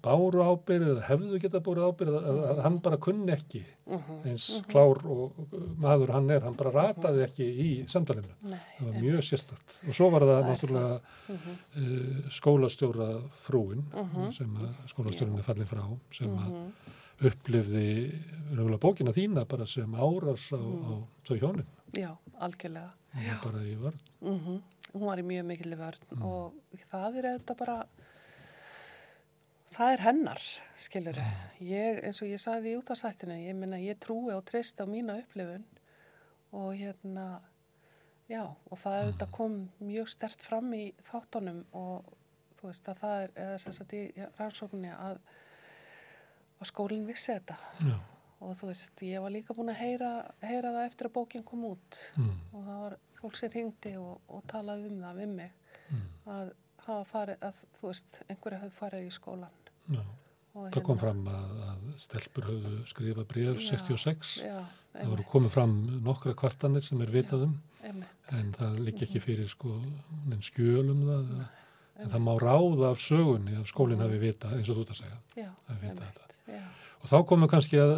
[0.03, 3.97] báru ábyrðið eða hefðu geta búið ábyrðið að, að, að hann bara kunni ekki mm
[3.97, 4.17] -hmm.
[4.28, 4.65] eins mhm.
[4.72, 8.36] klár og maður hann er, hann bara rataði ekki í samtalinu.
[8.43, 11.55] Það var mjög sérstætt og svo var það náttúrulega mm -hmm.
[11.82, 13.09] uh, skólastjóra
[13.47, 14.32] frúin mhm.
[14.32, 14.57] sem
[14.88, 16.72] skólastjórin er fallið frá sem að mhm.
[17.28, 18.11] upplifði
[18.51, 20.91] rögulega bókina þína bara sem áras á, á
[21.28, 21.65] þau hjónin.
[21.95, 22.91] Já, algjörlega.
[23.15, 23.39] Já.
[23.43, 24.01] Bara í vörð.
[24.93, 26.53] Hún var í mjög mikilvæg vörð og
[26.89, 27.86] það er þetta bara
[29.74, 30.45] það er hennar,
[30.80, 31.20] skilur
[31.63, 35.20] ég, eins og ég saði í útastættinu ég minna, ég trúi og treyst á mína
[35.22, 35.65] upplifun
[36.55, 37.41] og hérna
[38.30, 39.26] já, og það mm.
[39.34, 42.07] kom mjög stert fram í þáttunum og
[42.59, 44.03] þú veist að það er eða þess að í
[44.39, 45.20] rannsókninni að,
[46.59, 47.97] að skólinn vissi þetta já.
[48.45, 50.13] og þú veist, ég var líka búin að heyra,
[50.43, 52.34] heyra það eftir að bókinn kom út mm.
[52.53, 55.55] og það var fólk sem ringdi og, og talaði um það við mig
[55.89, 56.03] mm.
[56.36, 56.51] að
[56.90, 59.56] hafa farið, að þú veist, einhverju hafi farið í skólan
[59.90, 60.02] Já,
[60.54, 64.60] það hérna, kom fram að, að stelpur hafðu skrifað breyf 66, já,
[64.98, 69.26] það voru komið fram nokkra kvartanir sem er vitað um en það lík ekki mhm.
[69.26, 69.78] fyrir sko
[70.46, 71.48] skjölum það Nei,
[72.04, 75.00] en það má ráða af sögunni að skólinn hafi vita eins og þú þetta.
[75.00, 75.46] segja
[76.56, 76.62] já,
[77.02, 77.93] og þá komum kannski að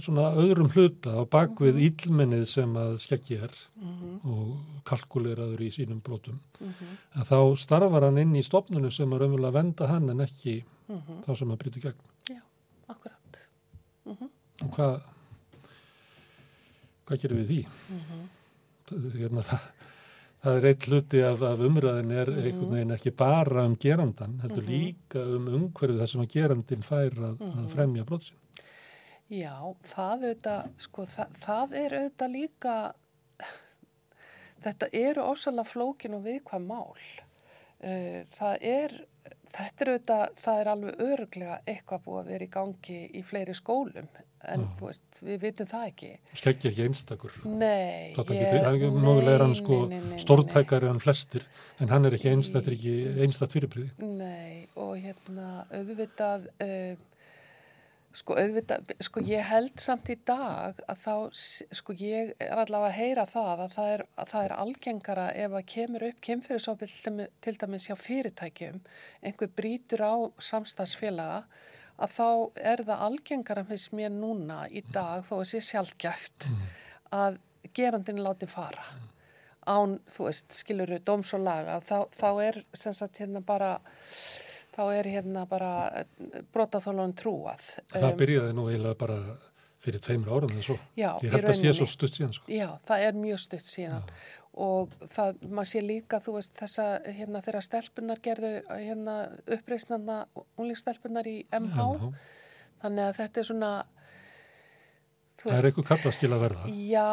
[0.00, 4.30] svona öðrum hluta á bakvið ílmennið sem að skeggi er mm -hmm.
[4.32, 6.96] og kalkuleraður í sínum brotum mm -hmm.
[7.20, 10.96] að þá starfar hann inn í stopnunu sem að raunverulega venda hann en ekki mm
[10.96, 11.24] -hmm.
[11.26, 12.00] þá sem að brytja gegn.
[12.30, 12.40] Já,
[12.88, 13.48] akkurat.
[14.06, 14.28] -hmm.
[14.62, 15.00] Og hvað,
[17.06, 17.60] hvað gerum við því?
[18.86, 19.60] Það, hérna, það,
[20.44, 22.38] það er eitt hluti af, af umræðin er Mhm.
[22.46, 24.70] einhvern veginn ekki bara um gerandan, heldur Mhm.
[24.72, 27.68] líka um umhverfið þar sem að gerandin fær að, að Mhm.
[27.68, 28.36] fremja brotsin.
[29.26, 32.74] Já, það, auðvitað, sko, það, það er auðvitað líka,
[34.62, 37.00] þetta eru ósala flókin og viðkvæm mál.
[37.82, 38.94] Uh, það er,
[39.50, 43.56] þetta er auðvitað, það er alveg öruglega eitthvað búið að vera í gangi í fleiri
[43.58, 44.06] skólum,
[44.46, 46.12] en þú veist, við vitum það ekki.
[46.38, 47.36] Skeggja ekki einstakur.
[47.50, 49.80] Nei, Það er ekki, mögulega er hann sko
[50.22, 51.50] stórtækari en flestir,
[51.82, 52.96] en hann er ekki einst, þetta ekki
[53.26, 53.90] einstatt fyrirbriði.
[54.06, 56.94] Nei, og hérna auðvitað uh,
[58.16, 61.14] sko auðvitað, sko ég held samt í dag að þá,
[61.80, 65.56] sko ég er allavega að heyra það að það er, að það er algengara ef
[65.58, 66.90] að kemur upp kemfyrirsópil
[67.44, 68.78] til dæmis hjá fyrirtækjum,
[69.20, 70.14] einhver brýtur á
[70.48, 71.42] samstagsfélaga
[71.96, 72.28] að þá
[72.72, 76.48] er það algengara finnst mér núna í dag þó að sé sjálfgæft
[77.14, 77.38] að
[77.76, 78.84] gerandin láti fara.
[79.66, 83.72] Án, þú veist, skiluru dóms og laga, þá, þá er sem sagt hérna bara
[84.76, 85.70] þá er hérna bara
[86.52, 87.68] brotaþólan trúað.
[87.92, 89.18] Það byrjaði nú eiginlega bara
[89.86, 90.76] fyrir tveimur árum eða svo.
[90.98, 91.76] Já, Ég í held að sé rauninni.
[91.78, 92.48] svo stutt síðan sko.
[92.50, 94.10] Já, það er mjög stutt síðan
[94.66, 99.16] og það, maður sé líka, þú veist, þessa, hérna, þeirra stelpunar gerðu, hérna,
[99.52, 100.14] uppreisnarna,
[100.56, 102.08] unglingsstelpunar í MH, MH.
[102.80, 103.70] þannig að þetta er svona,
[105.36, 106.70] þú Það er eitthvað kallaskil að verða.
[106.90, 107.08] Já,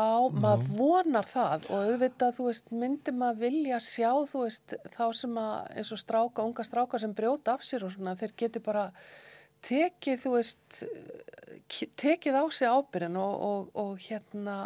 [0.46, 5.38] maður vonar það og auðvitað, þú veist, myndi maður vilja sjá, þú veist, þá sem
[5.44, 8.86] að eins og stráka, unga stráka sem brjóta af sér og svona, þeir geti bara
[9.64, 10.84] tekið, þú veist,
[11.72, 14.58] ki- tekið á sig ábyrðin og, og, og hérna,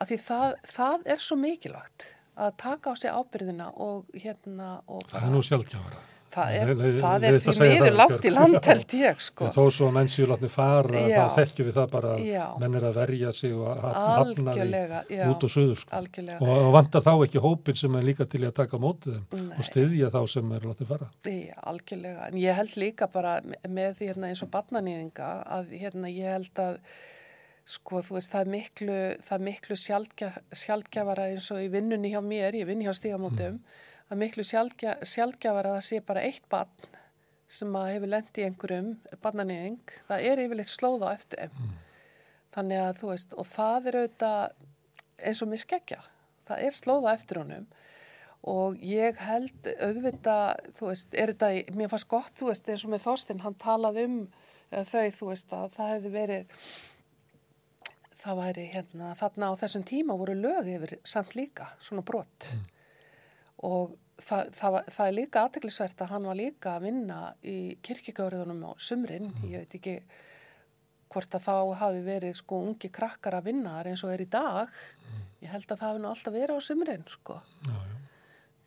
[0.00, 2.08] að því það, það er svo mikilvægt
[2.38, 6.04] að taka á sig ábyrðina og hérna, og Það er nú sjálfgjafara.
[6.34, 9.48] Það er, Nei, nei, það er því miður það, langt í land held ég, sko.
[9.54, 11.18] Þó svo að menn séu látni fara, Já.
[11.18, 12.44] þá þekkjum við það bara Já.
[12.62, 15.82] menn er að verja sig og hafna því út og söður.
[15.82, 16.02] Sko.
[16.38, 19.58] Og, og vanta þá ekki hópin sem er líka til að taka mótið þeim Nei.
[19.58, 21.10] og styðja þá sem er látni fara.
[21.28, 22.30] Já, algjörlega.
[22.30, 26.80] En ég held líka bara með hérna eins og barnanýðinga að hérna ég held að
[27.68, 28.96] sko þú veist það er miklu,
[29.28, 33.58] það er miklu sjálfgja, sjálfgjafara eins og í vinnunni hjá mér, ég vinn hjá stígamótum,
[33.60, 36.94] það er miklu sjálfgja, sjálfgjafara að það sé bara eitt barn
[37.48, 38.88] sem að hefur lent í einhverjum
[39.24, 41.70] barnanýðing, það er yfirleitt slóð á eftir þeim.
[42.52, 44.66] Þannig að þú veist, og það er auðvitað
[45.28, 46.00] eins og mér skeggja,
[46.48, 47.68] það er slóð á eftir honum
[48.48, 52.92] og ég held auðvitað, þú veist, er þetta, mér fannst gott, þú veist, eins og
[52.92, 56.56] með Þorstein, hann talaði um uh, þau, þú veist, að það hefði verið,
[58.22, 62.52] það væri hérna, þarna á þessum tíma voru lög yfir samt líka, svona brott.
[63.66, 68.64] Og það, það, það er líka aðteklisvert að hann var líka að vinna í kirkigöriðunum
[68.68, 69.96] á sumrin, ég veit ekki
[71.08, 74.28] hvort að þá hafi verið sko ungi krakkar að vinna þar eins og er í
[74.30, 74.68] dag.
[75.42, 77.38] Ég held að það hafi nú alltaf verið á sumrin, sko.
[77.64, 77.94] Já, já.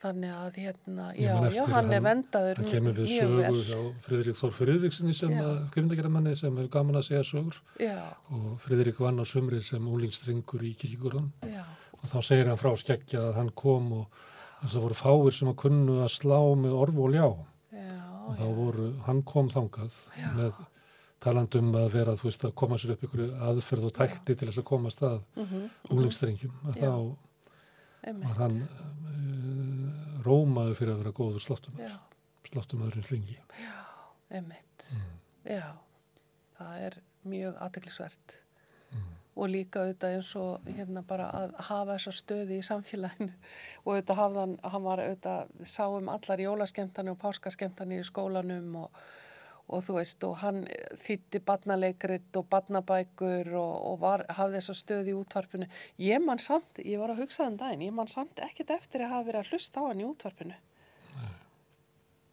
[0.01, 3.59] Þannig að hérna, já, já, hann er hann- vendaður Það kemur við mjög sögu vel.
[3.67, 5.69] hjá Friðrik Þór Friðriksinni sem Já.
[5.75, 7.99] kvindagerðamanni sem hefur gaman að segja sögur Já,
[8.33, 11.61] og Friðrik vann á sumrið sem úlingstrengur í kirkjugurðan já,
[12.01, 14.07] og þá segir hann frá skeggja að hann kom og
[14.69, 17.25] það voru fáir sem að kunnu að slá með orf og ljá
[17.71, 17.95] já,
[18.27, 20.27] og þá voru, hann kom þangað Já.
[20.37, 20.59] með
[21.21, 24.61] talandum að vera þú veist að koma sér upp ykkur aðferð og tækni til þess
[24.61, 25.65] að komast að mhm,
[25.97, 26.81] úlingstrengjum að Já.
[26.85, 26.93] þá
[28.25, 31.91] var hann uh, rómaður fyrir að vera góður sláttum já,
[32.49, 33.37] sláttumöðurinn slingi
[34.31, 35.17] einmitt, Mm.
[35.45, 35.67] já,
[36.57, 36.95] það er
[37.27, 38.50] mjög aðteklisvert Mm.
[39.41, 43.31] Og líka auðvitað eins og hérna bara að hafa þessa stöði í samfélaginu
[43.83, 49.01] og auðvitað hafði hann, var auðvitað, sáum allar jólaskemtani og páskaskemtani í skólanum og,
[49.71, 50.63] og þú veist, og hann
[51.01, 55.69] þýtti barnaleikrit og barnabækur og, og var, hafði þessa stöði í útvarpinu.
[56.01, 59.15] Ég man samt, ég var að hugsa um daginn, ég man samt ekkit eftir að
[59.15, 60.59] hafa verið að hlusta á hann í útvarpinu.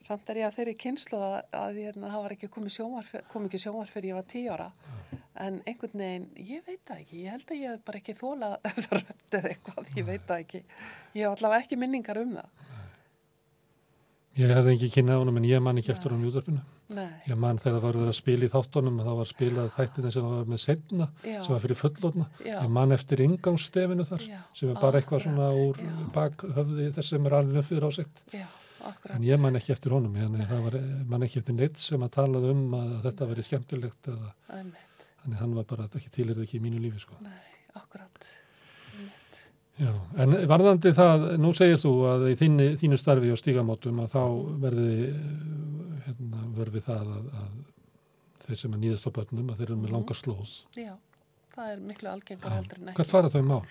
[0.01, 3.49] Samt er ég að þeirri kynslu að, að hérna, það var ekki komið sjónvarf, kom
[3.49, 4.69] ekki sjónvarf fyrir ég var tíu ára.
[5.43, 8.55] En einhvern veginn, ég veit það ekki, ég held að ég hef bara ekki þólað
[8.69, 10.61] þessa rödd eða eitthvað, ég veit það ekki.
[11.19, 12.65] Ég hef allavega ekki minningar um það.
[14.39, 16.61] Ég hefði ekki kynnað honum en ég man ekki eftir honum í útvarpinu.
[16.95, 20.13] Nei, Ég man þegar það var að spila í þáttunum og það var spilað þættina
[20.15, 21.41] sem var með setna, Já.
[21.43, 22.27] sem var fyrir fullotna.
[22.47, 22.55] Já.
[22.63, 25.83] Ég man eftir ingangsstefinu þar, Já, sem er bara eitthvað svona úr
[26.15, 28.23] bakhöfði þess sem er alveg fyrir ásett.
[28.33, 28.47] já,
[28.85, 29.16] akkurat.
[29.16, 30.76] En ég man ekki eftir honum, þannig það var,
[31.07, 35.55] man ekki eftir neitt sem að talað um að þetta veri skemmtilegt eða, þannig hann
[35.59, 37.16] var bara ekki tilirði ekki í mínu lífi, sko.
[37.20, 37.41] nei,
[37.74, 38.29] akkurat.
[39.79, 44.09] Já, en varðandi það, nú segir þú að í þínu, þínu starfi og stígamótum að
[44.16, 44.22] þá
[44.64, 47.53] verði, eh, hérna, verði það að, að
[48.49, 49.95] þeir sem er nýðast á börnum, að þeir eru með Mhm.
[49.95, 50.57] langa slóð.
[50.74, 50.95] Já,
[51.55, 52.97] það er miklu algengar heldur en ekki.
[52.99, 53.62] Hvert fara þau mál?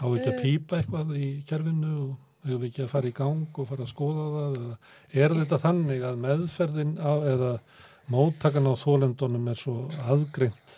[0.00, 2.16] Á ekki að pýpa eitthvað í kerfinu og
[2.46, 4.58] hefur ekki að fara í gang og fara að skoða það?
[5.12, 7.50] Eða er þetta þannig að meðferðin á, eða
[8.10, 9.74] móttakan á þólendunum er svo
[10.10, 10.76] aðgreint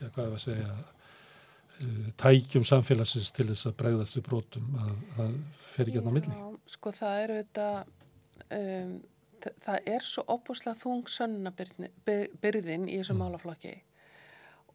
[0.00, 4.94] já, hvað er að segja uh, tækjum samfélagsins til þess að bregðast við brotum að
[5.16, 5.34] það
[5.74, 6.38] fer ekki að ná milli?
[6.74, 7.68] Sko það eru þetta
[8.58, 8.94] um,
[9.44, 13.74] þa- það er svo opuslega þung sönnabyrðin í þessum málaflokki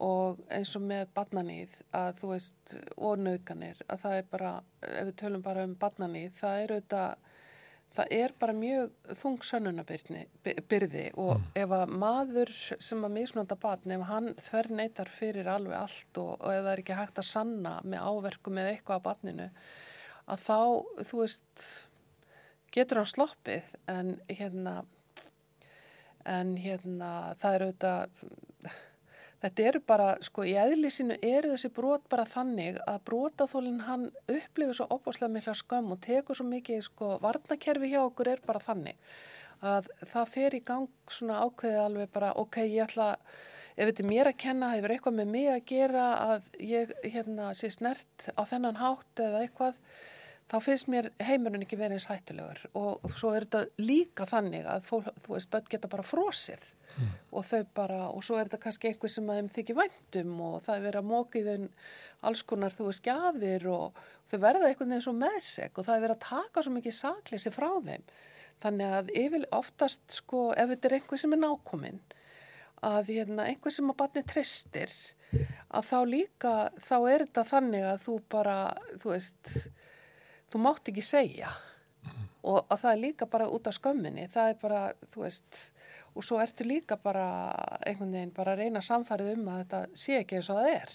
[0.04, 4.54] og eins og með barnanýð að þú veist og naukanir að það er bara,
[4.86, 7.26] ef við tölum bara um barnanýð, það er auðvitað
[8.00, 14.06] það er bara mjög þung sönnunabyrði og ef að maður sem að misnóta barn, ef
[14.08, 17.76] hann þver neytar fyrir alveg allt og, og ef það er ekki hægt að sanna
[17.84, 19.50] með áverkum eða eitthvað á barninu
[20.30, 20.60] að þá,
[21.10, 21.66] þú veist
[22.74, 23.76] getur hann sloppið.
[23.90, 24.84] En hérna
[26.30, 28.24] en hérna það er auðvitað
[29.44, 34.78] þetta eru bara, sko, í eðlisínu eru þessi brot bara þannig að brotaþólinn hann upplifir
[34.78, 39.00] svo opáslega mikla skömm og tekur svo mikið, sko, varnakerfi hjá okkur er bara þannig
[39.60, 43.10] að það fer í gang svona ákveði alveg bara, ok, ég ætla
[43.80, 47.52] ef þetta er mér að kenna, hefur eitthvað með mig að gera að ég, hérna,
[47.56, 49.80] sé snert á þennan hátt eða eitthvað
[50.50, 52.62] þá finnst mér heimurinn ekki verið eins hættulegur.
[52.74, 56.70] Og, og svo er þetta líka þannig að fólk, þú veist, börn geta bara frosið.
[57.30, 60.56] Og þau bara, og svo er þetta kannski einhver sem að þeim þykir væntum og
[60.66, 61.68] það er verið að í þeim
[62.30, 66.04] alls konar, þú veist, gjafir og þau verða einhvern veginn svo meðseg og það er
[66.06, 68.08] verið að taka svo mikið sakleysi frá þeim.
[68.60, 72.02] Þannig að yfir oftast, sko, ef þetta er einhver sem er nákominn,
[72.84, 74.92] að hérna, einhver sem að barni tristir,
[75.70, 78.58] að þá líka, þá er þetta þannig að þú bara,
[79.00, 79.54] þú veist,
[80.50, 81.52] þú mátt ekki segja
[82.48, 84.82] og að það er líka bara út af skömminni, það er bara,
[85.12, 85.62] þú veist,
[86.16, 87.26] og svo ertu líka bara
[87.84, 90.94] einhvern veginn bara að reyna samfærið um að þetta sé ekki eins og það er.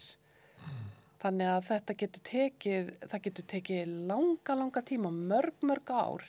[1.24, 6.24] Þannig að þetta getur tekið, það getur tekið langa, langa tíma, mörg, mörg ár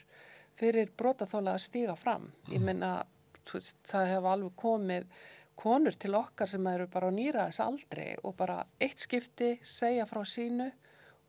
[0.60, 2.30] fyrir brotaþóla að stíga fram.
[2.52, 2.92] Ég meina,
[3.44, 5.10] þú veist, það hefur alveg komið
[5.56, 10.08] konur til okkar sem eru bara á nýra þess aldrei og bara eitt skipti segja
[10.08, 10.68] frá sínu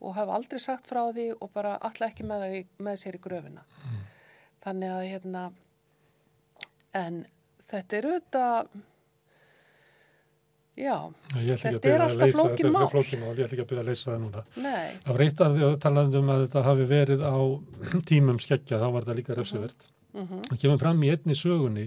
[0.01, 3.23] og hafa aldrei sagt frá því og bara alltaf ekki með, það, með sér í
[3.25, 3.63] gröfina.
[4.67, 5.45] Þannig að hérna,
[7.01, 7.23] en
[7.71, 8.69] þetta er auðvitað,
[10.77, 10.97] já,
[11.33, 12.89] Þetta er alltaf flókin þetta mál.
[12.93, 14.43] flókin mál, ég ætla ekki að byrja að leysa það núna.
[14.57, 17.37] nei, Það var eitt að því að talaðum um að þetta hafi verið á
[18.11, 19.87] tímum skeggja, þá var þetta líka refsivert.
[20.17, 21.87] mhm, Það kemur fram í einni sögunni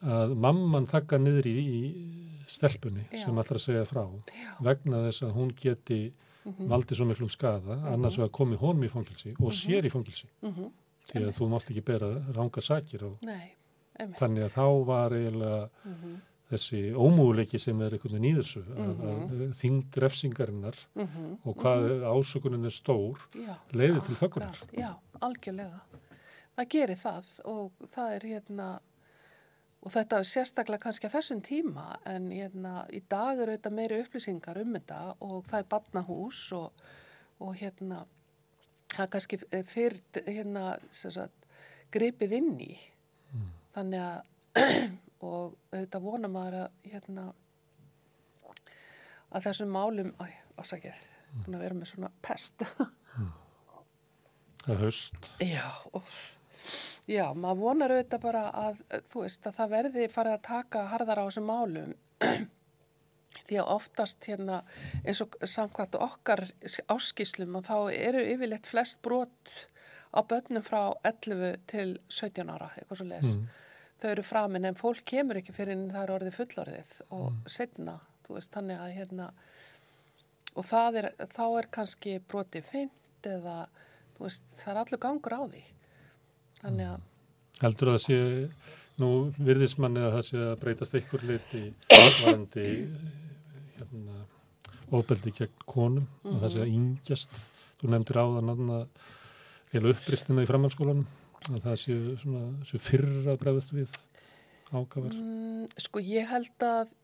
[0.00, 3.24] að mamman þakka niður í, í stelpunni Já.
[3.26, 4.02] sem allra segja frá
[4.32, 5.98] já, vegna þess að hún geti
[6.44, 10.28] mhm, valdið svo miklum skada, annars vegar komið honum í fangilsi og sér í fangilsi
[10.42, 10.70] mhm,
[11.10, 13.52] því að þú mátt ekki bera ranga sakir og nei,
[14.18, 16.18] þannig að þá var eiginlega mhm,
[16.50, 19.52] þessi ómúleiki sem er einhvern veginn í þessu að, Mhm.
[19.60, 25.80] þyngd refsingarinnar mhm, og hvað ásökunin er stór já, leiðir til akkurat, Já, algjörlega.
[26.58, 28.66] Það gerir það og það er hérna,
[29.80, 34.00] og þetta er sérstaklega kannski að þessum tíma en hérna í dag eru þetta meiri
[34.04, 36.82] upplýsingar um þetta og það er barnahús og,
[37.40, 38.02] og hérna,
[38.92, 41.46] það er kannski fyrir hérna, sagt,
[41.94, 42.74] gripið inn í.
[43.74, 44.66] Þannig að,
[45.30, 47.26] og þetta vona maður að hérna,
[49.30, 50.26] að þessum málum, æ,
[50.60, 51.06] ásakið,
[51.44, 52.66] búin að vera með svona pest.
[54.60, 55.32] Það er haust.
[55.40, 55.64] Já,
[55.96, 56.12] og,
[57.10, 58.80] já, maður vonar auðvitað bara að,
[59.12, 61.94] þú veist, að það verði farið að taka harðar á þessum málum
[63.46, 64.60] því að oftast hérna
[65.04, 66.44] eins og samkvæmt okkar
[66.90, 69.56] áskíslum að þá eru yfirleitt flest brot
[70.10, 73.34] á börnum frá 11 til 17 ára, eitthvað svo les.
[73.36, 73.48] Mm.
[74.00, 77.98] Þau eru framin en fólk kemur ekki fyrir en það er orðið fullorðið og setna,
[78.26, 79.28] þú veist, þannig að hérna
[80.58, 83.68] og er, þá er kannski broti fint eða,
[84.16, 85.62] þú veist, það er allur gangur á því.
[86.60, 87.06] Þannig að,
[87.60, 88.18] Heldur að það sé,
[89.00, 92.66] nú virðist manni að það sé að breytast einhver liti varandi
[93.76, 94.20] hérna,
[94.96, 97.40] ofbeldi gegn konum, að það sé að yngjast.
[97.80, 98.86] Þú nefndir áðan að
[99.74, 101.04] heila uppristina í framhalskólanum,
[101.50, 104.00] að það sé, svona, sé fyrr að bregðast við
[104.70, 105.14] ákafar.
[105.14, 106.96] mm, sko, ég held að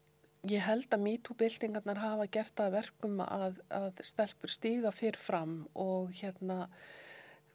[0.46, 5.56] ég held að MeToo-byltingarnar hafa gert það að verkum að, að stelpur stíga fyrr fram
[5.74, 6.66] og hérna,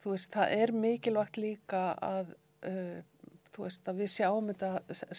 [0.01, 2.33] þú veist, það er mikilvægt líka að,
[2.67, 4.71] uh, þú veist, að við sjáum þetta,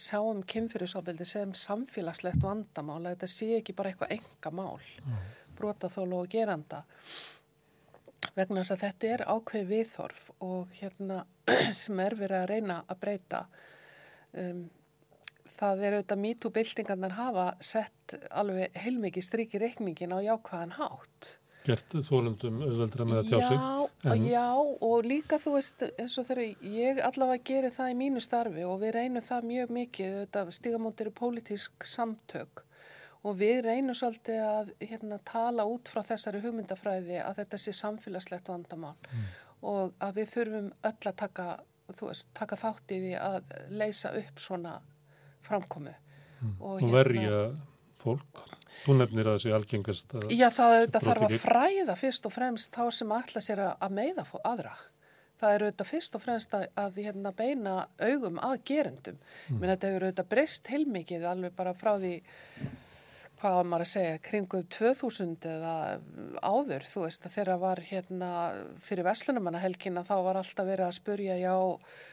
[0.05, 4.83] sjáum kynfyrirsofbeldi sem samfélagslegt vandamál, að þetta sé ekki bara eitthvað enga mál,
[5.59, 6.83] brotaþólu og geranda.
[8.37, 11.25] Vegna þess að þetta er ákveð viðþorf og hérna
[11.83, 13.43] sem er verið að reyna að breyta
[14.39, 14.63] um,
[15.59, 21.33] það er auðvitað MeToo-byltingarnar hafa sett alveg heilmikið stríki reikningin á jákvæðan hátt
[21.67, 23.59] gert þólundum auðveldra með að tjá sig.
[23.59, 24.47] Já, en- já,
[24.89, 28.81] og líka þú veist eins og þegar ég allavega geri það í mínu starfi og
[28.83, 32.65] við reynum það mjög mikið, þetta stigamót eru pólitísk samtök
[33.23, 38.49] og við reynum svolítið að hérna, tala út frá þessari hugmyndafræði að þetta sé samfélagslegt
[38.51, 38.97] vandamál
[39.63, 41.47] og að við þurfum öll að taka,
[42.01, 44.81] veist, taka þátt í því að leysa upp svona
[45.47, 45.95] framkomu.
[46.61, 47.57] og hérna- verja
[48.03, 48.43] fólk.
[48.83, 52.35] Þú nefnir að það sé algengast að Já, það brot þarf að fræða fyrst og
[52.35, 54.75] fremst þá sem ætla sér að- meiða aðra.
[55.43, 59.17] Það eru auðvitað fyrst og fremst að, að hérna, beina augum að gerendum.
[59.49, 59.59] Mm.
[59.59, 62.13] Menn þetta hefur auðvitað breyst heilmikið alveg bara frá því
[63.43, 65.75] hvað var maður að segja, kringum 2000 eða
[66.47, 68.31] áður, þú veist, þeirra var hérna
[68.87, 71.55] fyrir Veslunumannahelgina þá var alltaf verið að spurja, já,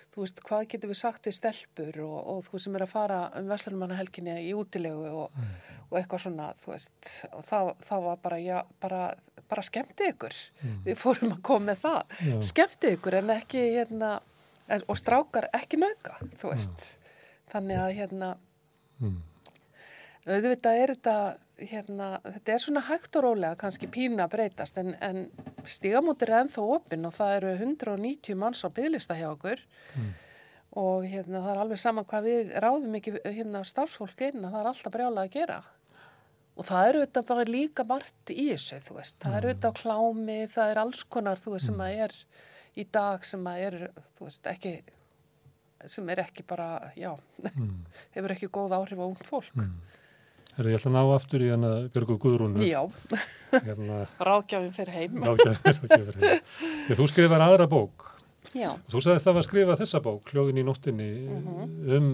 [0.09, 3.19] þú veist, hvað getur við sagt við stelpur og, og þú sem er að fara
[3.37, 5.37] um Veslunumannahelginni í útilegu og,
[5.85, 9.05] og eitthvað svona, þú veist, og það, það var bara, já, bara,
[9.53, 10.41] bara skemmti ykkur.
[10.89, 12.19] Við fórum að koma með það.
[12.25, 12.35] Já.
[12.53, 14.15] Skemmti ykkur en ekki, hérna,
[14.65, 16.93] en, og strákar ekki nauka, þú veist.
[17.53, 18.35] Þannig að, hérna,
[19.01, 19.19] mm,
[20.29, 21.15] auðvitað er þetta,
[21.71, 25.25] hérna, þetta er svona hægt og rólega kannski pína að breytast en, en
[25.67, 29.63] stígamótir er ennþá opinn og það eru 190 manns á bygglista hjá okkur.
[30.79, 34.61] Og hérna það er alveg saman hvað við ráðum ekki hérna starfsfólk inn að það
[34.61, 35.59] er alltaf brjálega að gera.
[36.59, 39.79] Og það eru þetta bara líka margt í þessu þú veist, það eru þetta á
[39.79, 42.15] klámi það er alls konar þú veist sem að er
[42.79, 43.77] í dag sem að er
[44.17, 44.73] þú veist ekki
[45.87, 47.13] sem er ekki bara, já,
[48.15, 49.53] hefur ekki góð áhrif á ung fólk.
[50.59, 52.65] Herra, ég ætla að ná aftur í hana Björgu Guðrúnu.
[52.67, 52.81] Já,
[53.53, 55.21] Hérna, ráðgjafin fyrir heim.
[55.23, 56.41] ráðgjafir, ráðgjafir.
[56.59, 58.03] Þegar þú skrifar aðra bók,
[58.51, 61.07] Já, þú sagðist að skrifa þessa bók, Hljóðin í nóttinni,
[61.95, 62.11] um,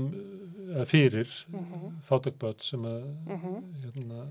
[0.76, 3.10] uh, fyrir mm fátökböld sem að
[3.82, 4.28] hérna,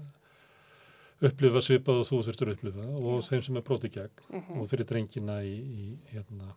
[1.25, 4.87] upplifa svipað og þú þurftur að upplifa og þeim sem er brotið gegn og fyrir
[4.87, 6.55] drengina í, í hérna,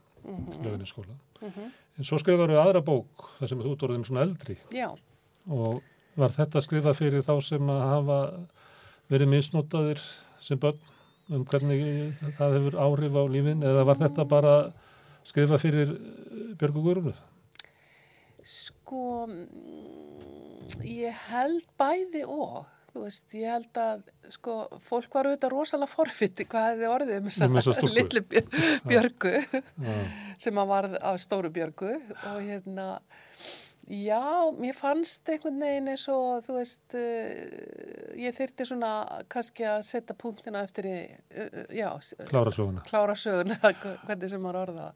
[0.62, 1.18] lögninskóla.
[1.42, 4.60] En svo skrifar við aðra bók, þar sem þú orðin svona eldri.
[4.70, 4.92] Já,
[5.50, 5.82] og
[6.18, 8.20] var þetta skrifað fyrir þá sem að hafa
[9.12, 10.02] verið misnotaðir
[10.44, 10.80] sem börn?
[11.28, 11.82] Um hvernig
[12.38, 13.64] það hefur áhrif á lífin?
[13.68, 14.54] Eða var þetta bara
[15.28, 17.16] skrifað fyrir eh, Björgu Guðrúnu?
[18.48, 22.62] sko, mm, ég held bæði og,
[22.94, 24.56] þú veist, ég held að, sko,
[24.88, 27.96] fólk var auðvitað rosalega forfitti hvað hefði orðið um Um þessa þessa stúlku.
[27.98, 29.34] litlu björ- björgu
[30.40, 31.92] sem að varð af stóru björgu.
[32.32, 32.88] Og hérna,
[33.88, 38.92] já, mér fannst einhvern veginn eins og, þú veist, uh, ég þyrti svona
[39.32, 40.98] kannski að setja punktina eftir í,
[41.38, 41.90] uh, já,
[42.28, 42.84] klára söguna.
[42.88, 43.58] klára söguna,
[44.06, 44.92] hvernig sem maður orða.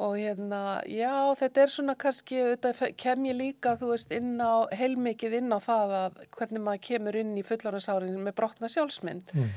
[0.00, 4.64] Og hérna, já, þetta er svona kannski, þetta kem ég líka, þú veist, inn á,
[4.72, 9.34] heilmikið inn á það að hvernig maður kemur inn í fullorðansárin með brotna sjálfsmynd.
[9.34, 9.50] Mm.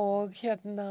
[0.00, 0.86] Og hérna,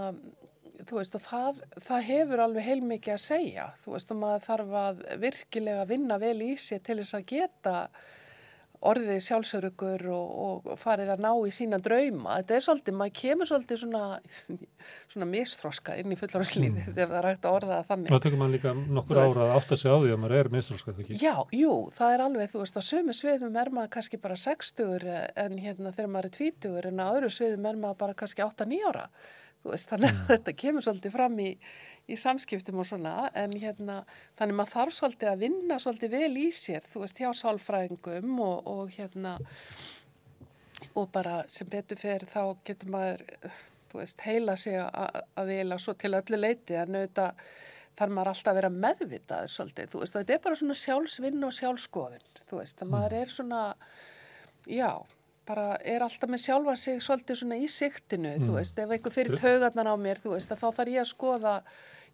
[0.88, 4.77] þú veist, og það, það hefur alveg heilmikið að segja, þú veist, og maður þarf
[4.84, 7.75] að virkilega vinna vel í sér til þess að geta
[8.80, 10.36] orðið sjálfsörugur og,
[10.71, 12.38] og farið að ná í sína drauma.
[12.39, 14.03] Þetta er svolítið, maður kemur svolítið svona,
[15.11, 16.93] svona mistróska inn í fullorðanslífi mm.
[16.93, 18.13] þegar það er hægt að orða það þannig.
[18.13, 21.03] Það tekur mann líka nokkur ára að átta sig á því að maður er minnstrálskað
[21.03, 21.19] ekki.
[21.19, 25.11] Já, jú, það er alveg, þú veist, á sömu sviðum er maður kannski bara 60
[25.43, 28.88] en hérna þegar maður er 20 en á öðru sviðum er maður bara kannski 8-9
[28.93, 29.05] ára.
[29.60, 31.49] Þú veist, þannig að þetta kemur svolítið fram í,
[32.07, 34.01] í samskiptum og svona, en hérna,
[34.39, 38.70] þannig maður þarf svolítið að vinna svolítið vel í sér, þú veist, hjá sálfræðingum og,
[38.72, 39.36] og hérna,
[40.95, 43.26] og bara sem betur fer þá getur maður,
[43.91, 45.20] þú veist, heila sig að,
[45.51, 47.43] vila svo til öllu leiti, en auðvitað
[47.99, 51.55] þarf maður alltaf að vera meðvitaður svolítið, þú veist, þetta er bara svona sjálfsvinn og
[51.60, 53.64] sjálfskoðun, þú veist, að maður er svona,
[54.72, 54.91] já,
[55.50, 59.39] bara er alltaf með sjálfa sig svolítið svona í siktinu, þú veist, ef einhver fyrir
[59.39, 61.54] taugarnar á mér, þú veist, þá þarf ég að skoða,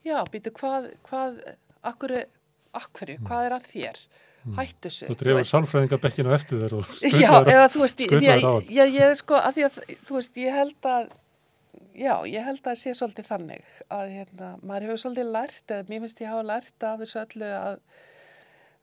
[0.07, 1.41] já, býtu hvað, hvað,
[1.91, 2.13] akkur,
[2.79, 3.99] akkurju, hvað er að þér?
[4.55, 5.09] Hættu sig.
[5.09, 9.13] Þú drefur sálfræðingabekkinu eftir þér og Já, skrullar- eða þú veist, ég, ég, á ég,
[9.17, 11.07] sko, að því að, þú veist, ég held að,
[11.97, 16.03] já, ég held að sé svolítið þannig að, hérna, maður hefur svolítið lært, eða mér
[16.05, 17.79] finnst ég hafa lært af þessu öllu að,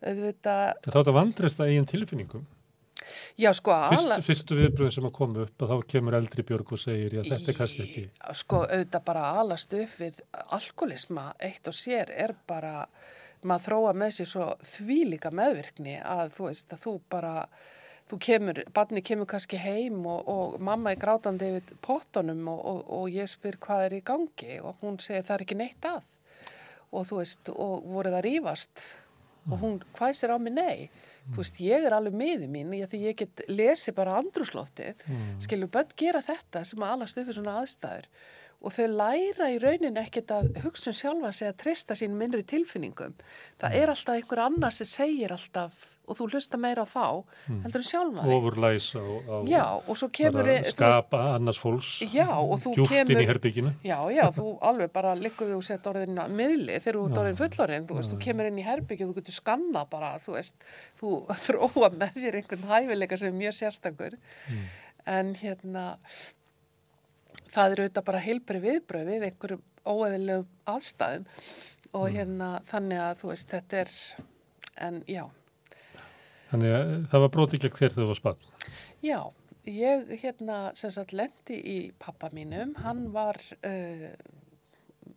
[0.02, 2.44] auðvitað, Þá er þetta vandrist að eigin tilfinningum.
[3.38, 6.72] Já, sko, Fyrst, ala, fyrstu viðbröðin sem að koma upp að þá kemur eldri Björg
[6.76, 8.04] og segir já þetta er kannski ekki.
[8.38, 10.22] sko, auðvitað bara alast upp við
[10.58, 12.86] alkoholisma eitt og sér er bara,
[13.42, 17.34] maður þróa með sér svo þvílíka meðvirkni að þú veist að þú bara,
[18.10, 22.82] þú kemur, barni kemur kannski heim og, og mamma er grátandi yfir pottunum og, og,
[22.98, 26.10] og ég spyr hvað er í gangi og hún segir það er ekki neitt að.
[26.92, 28.82] Og þú veist, og voruð að rífast?
[29.48, 30.90] Og hún hvæsir á mig nei
[31.30, 35.26] þú veist, ég er alveg miði mín því ég get lesi bara andrúsloftið mm.
[35.44, 38.08] skilur börn gera þetta sem að alast upp við svona aðstæður
[38.62, 43.16] og þau læra í raunin ekkert að hugsun sjálfa sig að treysta sín minnri tilfinningum.
[43.60, 47.06] Það er alltaf einhver annar sem segir alltaf og þú hlusta meira á þá
[47.48, 48.34] heldur en sjálfa þig.
[48.36, 50.42] Ofurlæs á, á Já, og kemur...
[50.42, 53.72] bara þú skapa annars fólks og djúpt inn í herbygginu.
[53.86, 57.16] Já, já, þú alveg bara við og sett orðin að miðli þegar þú Já.
[57.22, 60.68] orðin fullorinn, þú veist, þú kemur inn í herbyggju, þú getur skannað bara, þú veist,
[61.00, 64.16] þú þróa með þér einhvern hæfileika sem er mjög sérstakur,
[65.16, 65.84] en hérna,
[67.52, 71.26] það er auðvitað bara heilbri viðbröð við einhverjum óeðilegum aðstæðum.
[71.92, 73.90] Og hérna, þannig að, þú veist, þetta er,
[74.86, 75.26] en já,
[76.52, 78.42] Þannig að það var broti gegn þér þegar þú var spann.
[79.00, 79.18] Já,
[79.72, 84.10] ég hérna sem sagt lendi í pappa mínum, hann var, uh,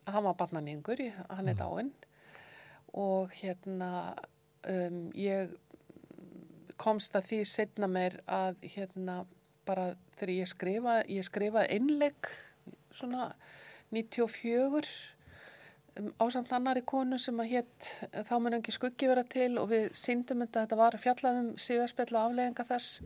[0.08, 1.92] hann var barnaningur, hann er dáinn.
[2.96, 4.16] Og hérna
[4.64, 5.52] um, ég
[6.80, 9.24] komst að því setna meir að hérna
[9.68, 12.32] bara þegar ég skrifaði, ég skrifaði einlegg
[12.96, 13.34] svona
[13.92, 14.90] 94 um,
[16.20, 17.89] ásamt annari konu sem að hétt
[18.28, 22.22] þá mun ekki skuggi vera til og við syndum þetta, þetta var fjallaðum síðaspjall og
[22.22, 23.02] afleðinga þess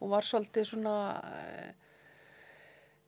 [0.00, 0.94] og var svolítið svona
[1.30, 1.68] eh,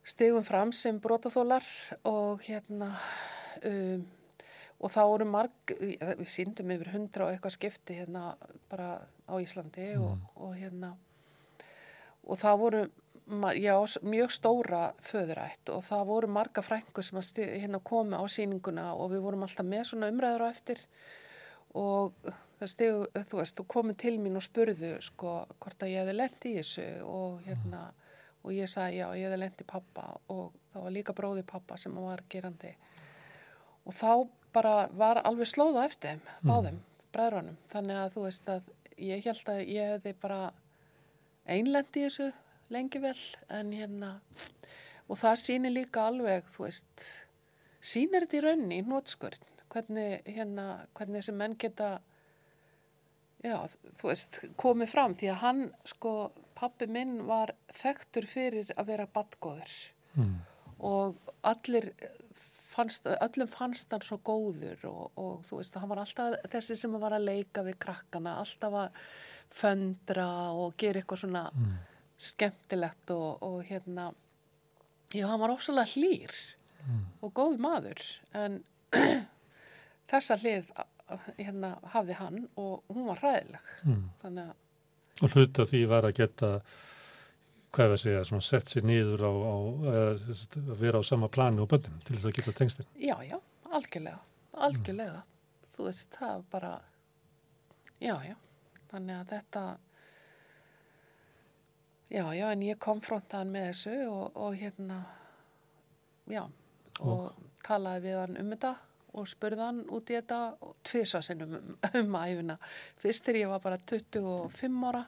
[0.07, 1.67] stigum fram sem brotaþólar
[2.07, 2.93] og hérna
[3.67, 4.05] um,
[4.77, 8.29] og þá voru marg, við syndum yfir hundra og eitthvað skipti hérna
[8.71, 10.93] bara á Íslandi og, og hérna
[12.27, 12.83] og það voru
[13.27, 18.25] já, mjög stóra föðurætt og það voru marga frængur sem að sti, hérna komi á
[18.31, 20.83] sýninguna og við vorum alltaf með svona umræður á eftir
[21.75, 22.15] og
[22.61, 26.17] það stegu, þú veist, þú komið til mín og spurðu sko hvort að ég hefði
[26.17, 27.83] lent í þessu og hérna
[28.47, 31.79] og ég sagði já, ég hefði lent í pappa og það var líka bróði pappa
[31.81, 32.73] sem var gerandi.
[33.87, 34.11] Og þá
[34.55, 36.79] bara var alveg slóða eftir þeim, báðum,
[37.13, 37.59] bræðrunum.
[37.73, 38.71] Þannig að þú veist að
[39.03, 40.41] ég held að ég hefði bara
[41.47, 42.31] einlend í þessu
[42.75, 44.15] lengi vel en hérna
[45.09, 47.05] og það sýnir líka alveg þú veist,
[47.81, 50.65] sýnir þetta í rauninni í nótskurn, hvernig hérna,
[50.99, 51.91] hvernig þessi menn geta
[53.45, 53.59] já,
[54.01, 56.15] þú veist, komið fram því að hann, sko,
[56.59, 59.77] pappi minn var þekktur fyrir að vera badgóður
[60.17, 60.39] Mm.
[60.81, 61.91] og allir
[62.73, 66.95] fannst, öllum fannst hann svo góður og, og þú veist, hann var alltaf þessi sem
[67.03, 68.97] var að leika við krakkana, alltaf að
[69.53, 71.43] föndra og gera eitthvað svona
[72.19, 74.11] skemmtilegt og, og hérna,
[75.15, 76.33] já, hann var ofsalega hlýr
[77.21, 77.99] og góð maður,
[78.39, 78.61] en
[80.11, 80.69] þessa hlið
[81.39, 84.05] hérna hafði hann og hún var hræðileg, Mm.
[84.23, 84.63] þannig að
[85.25, 86.49] Og hluta því var að geta,
[87.73, 89.57] hvað er að segja, svona sett sér niður á, á
[89.97, 92.89] að vera á sama plani og bönnum til þess að geta tengstin.
[93.01, 93.39] Já, já,
[93.73, 94.19] algjörlega,
[94.53, 95.23] algjörlega.
[95.73, 96.75] Þú veist, það bara,
[97.97, 98.37] já, já,
[98.93, 99.63] þannig að þetta,
[102.11, 104.99] já, já, en ég konfrontaði hann með þessu og, og hérna,
[106.31, 106.43] já,
[107.01, 107.33] og
[107.67, 108.73] talaði við hann um þetta
[109.17, 111.71] og spurði hann út í þetta og tvisa sinnum um,
[112.03, 112.59] um æfina.
[113.01, 115.07] Fyrst þegar ég var bara 25 ára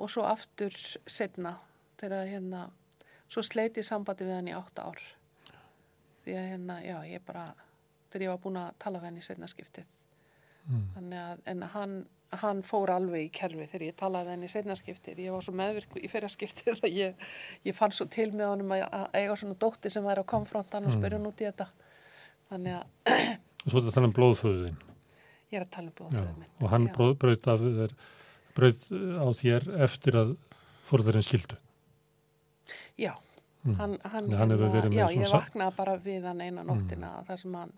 [0.00, 0.76] og svo aftur
[1.08, 1.54] setna
[2.00, 2.66] þegar hérna,
[3.28, 5.00] svo sleiti ég sambandi við hann í 8 ár
[6.24, 7.46] því að hérna, já, ég bara
[8.10, 9.88] þegar ég var búin að tala við henni í setna skiptið
[10.68, 10.82] Mm.
[10.94, 11.92] þannig að, en hann
[12.32, 15.52] hann fór alveg í kerfi þegar ég talaði henni í setna skiptið, ég var svo
[15.58, 17.24] meðvirk í fyrra skiptið að ég,
[17.66, 20.86] ég fann svo til með honum að, að eiga svona dótti sem væri á konfrontan
[20.86, 21.66] og spyrja hann út í þetta
[22.50, 22.84] þannig að
[23.60, 24.76] Og svo þetta tala um blóðföðuðin.
[25.50, 25.98] ég er að tala um Já.
[25.98, 26.94] blóðföður minn Og hann Já.
[27.24, 27.96] braut af þér,
[28.54, 28.86] braut
[29.18, 30.36] á þér eftir að
[30.90, 31.58] fórðarinn skildu.
[32.98, 33.12] já,
[33.60, 33.74] Mm.
[33.76, 37.52] hann, hann, hann hefur hérna- já, ég vaknaði bara við hann eina nóttina þar sem
[37.54, 37.72] hann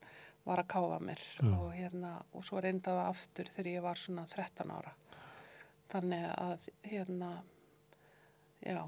[0.47, 1.51] var að káfa mér Já.
[1.59, 4.93] og hérna, og svo reyndaði aftur þegar ég var svona 13 ára
[5.93, 7.31] þannig að hérna
[8.65, 8.83] já,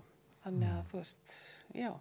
[0.44, 0.78] þannig Mm.
[0.80, 1.38] að þú veist
[1.74, 1.92] já,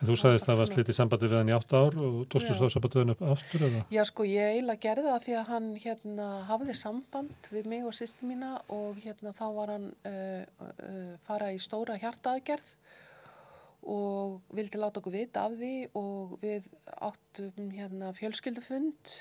[0.00, 2.48] En þú sagðist að það var slitið sambandi við hann í átta ár og tókstu
[2.54, 2.56] Já.
[2.56, 3.80] þá sambandið upp aftur eða?
[3.92, 7.92] já sko ég eiginlega gerði það því að hann hérna hafði samband við mig og
[7.92, 12.72] sýsti mína og hérna þá var hann uh, uh, fara í stóra hjartaðgerð
[13.86, 16.66] og vildi láta okkur vita af því og við
[17.06, 19.12] áttum hérna fjölskyldufund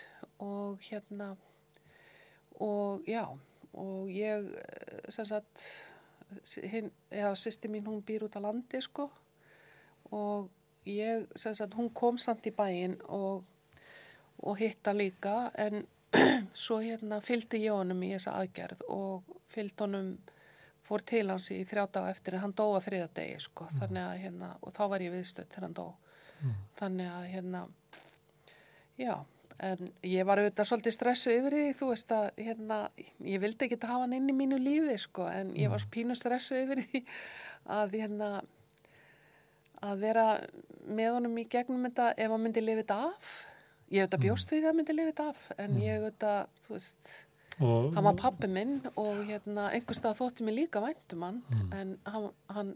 [0.41, 1.35] og hérna
[2.59, 3.25] og já
[3.75, 5.65] og ég eh, sem sagt
[6.63, 9.09] hinn, já, sýsti mín hún býr út á landi sko
[10.11, 10.49] og
[10.85, 13.43] ég sem sagt hún kom samt í bæinn og,
[14.39, 15.85] og hitta líka en
[16.65, 20.15] svo hérna fylgdi ég honum í þessa aðgerð og fylgdi honum
[20.85, 23.69] fór til hans í þrjá daga eftir en hann dó að þriða degi sko.
[23.79, 25.87] Þannig að hérna og þá var ég viðstödd þegar hann dó.
[26.79, 27.63] Þannig að hérna
[29.01, 29.15] já
[29.65, 32.79] en ég var auðvitað svolítið stressu yfir því þú veist að hérna
[33.23, 36.17] ég vildi ekki hafa hann inn í mínu lífi sko en ég var svo pínu
[36.19, 37.01] stressu yfir því
[37.71, 38.29] að hérna
[39.85, 40.25] að vera
[40.85, 43.31] með honum í gegnum þetta ef hann myndi lifið af.
[43.93, 46.33] Ég hef þetta bjóst því að hann myndi lifið af en ég hef þetta,
[46.65, 47.13] þú veist,
[47.63, 51.73] Og, hann var pappi minn og hérna einhvers stað þótti mér líka væntum hann Mm.
[51.73, 52.73] en hann, hann,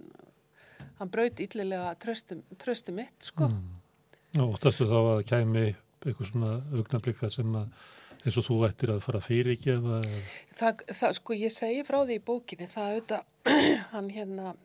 [1.00, 3.48] hann braut yllilega trösti, trösti mitt, sko.
[3.50, 4.42] Mm.
[4.42, 5.76] Og óttastu þá að kæmi
[6.06, 7.68] eitthvað svona augnablika sem að
[8.26, 10.24] eins og þú ættir að fara að fyrirgefa eða-
[10.56, 13.24] Það, það, sko, ég segi frá því í bókinni, það auðvitað,
[13.94, 14.56] hann hérna,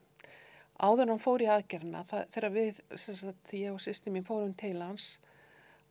[0.78, 4.54] áður hann fór í aðgerna, það, þegar við, sem sagt, ég og sýsti mín fórum
[4.58, 5.18] til hans,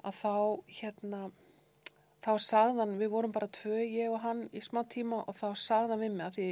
[0.03, 0.33] að þá,
[0.79, 1.31] hérna,
[2.23, 6.01] þá sagðan, við vorum bara tvö, ég og hann í smá tíma og þá sagðan
[6.03, 6.47] við mig að því,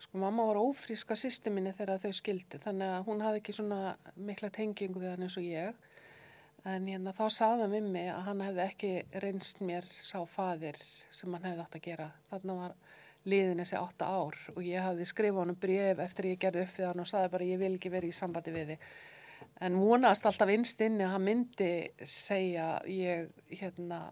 [0.00, 3.80] sko, mamma var ófríska sýsti minni þegar þau skildu, þannig að hún hafði ekki svona
[4.16, 5.76] mikla tengingu við hann eins og ég,
[6.68, 8.94] en hérna, þá sagðan við mig að hann hefði ekki
[9.24, 10.80] reynst mér sá faðir
[11.12, 12.08] sem hann hefði átt að gera.
[12.32, 12.74] Þarna var
[13.28, 16.88] liðin þessi átta ár og ég hafði skrifað honum bref eftir ég gerði upp við
[16.88, 18.86] hann og sagði bara ég vil ekki verið í sambandi við þig.
[19.64, 21.72] En vonast alltaf innst inni að hann myndi
[22.04, 24.08] segja ég, hérna.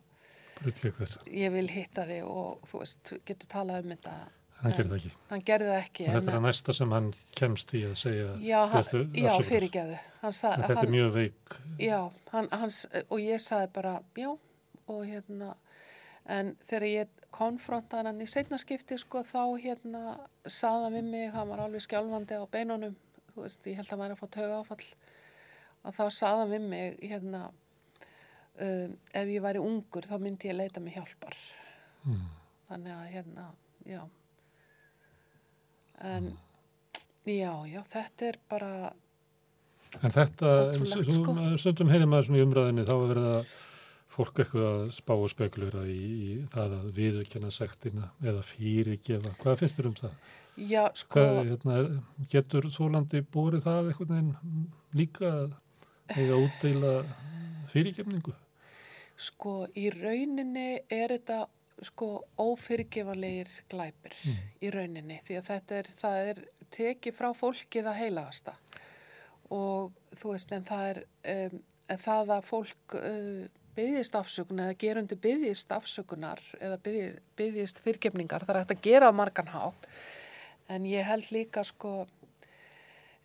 [0.64, 4.16] Ég vil hitta þig og þú veist, getur talað um þetta.
[4.58, 5.10] Hann gerir það ekki.
[5.28, 6.04] Hann gerði það ekki.
[6.08, 9.98] Og þetta er að næsta sem hann kemst í að segja Já, hann, já fyrirgeðu.
[10.24, 11.58] Hann sa, En Þetta hann, er mjög veik.
[11.78, 11.98] Já,
[12.32, 14.32] hann, hans, og ég sagði bara já
[14.88, 15.52] og hérna,
[16.26, 20.16] en þegar ég konfrontaði hann í setnaskipti sko þá hérna
[20.48, 22.96] hann við mig, hann var alveg skjálfandi á beinunum,
[23.34, 24.88] þú veist, ég held að hann væri að fá tauga áfall,
[25.84, 27.42] að þá hann við mig hérna,
[28.64, 31.36] um, ef ég væri ungur þá myndi ég leita mig hjálpar.
[32.04, 32.26] Mm.
[32.68, 33.46] Þannig að hérna,
[33.88, 34.02] já.
[36.08, 36.28] En,
[37.26, 38.72] já, já, þetta er bara,
[40.04, 41.34] En þetta, sko.
[41.58, 43.52] stundum heyrir maður svona í umræðinni þá er verið að
[44.18, 49.32] fólk eitthvað að spá og spekulera í, í það að viðurkenna sektina eða fyrirgefa.
[49.40, 50.18] Hvað finnst þér um það?
[50.58, 51.78] já, sko, Hvað, hérna,
[52.32, 54.30] getur Þólandi búrið það veginn
[54.98, 55.56] líka að
[56.16, 56.92] eiga útdeila
[57.72, 58.34] fyrirgefningu?
[59.18, 61.40] Sko, í rauninni er þetta
[61.82, 62.08] sko
[62.38, 64.36] ófyrirgefanlegir glæpir Mm.
[64.62, 66.40] í rauninni því að þetta er, það er
[66.74, 68.54] tekið frá fólki það heilagasta
[69.54, 71.00] og þú veist en það er
[71.34, 73.46] um, en það að fólk uh,
[73.78, 79.08] byggðist afsökunar eða gerundi byggðist afsökunar eða byggði- byggðist fyrirgefningar það er hægt að gera
[79.10, 79.86] á margan hátt
[80.68, 82.06] en ég held líka sko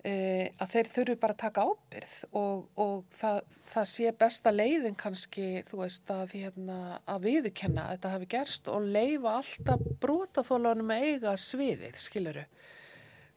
[0.03, 0.13] e,
[0.59, 3.39] að þeir þurfi bara að taka ábyrð og, og það,
[3.71, 8.67] það sé besta leiðin kannski, þú veist, að, hérna, að viðurkenna að þetta hafi gerst
[8.73, 12.45] og leifa alltaf brotaþólanum að eiga sviðið, skiluru.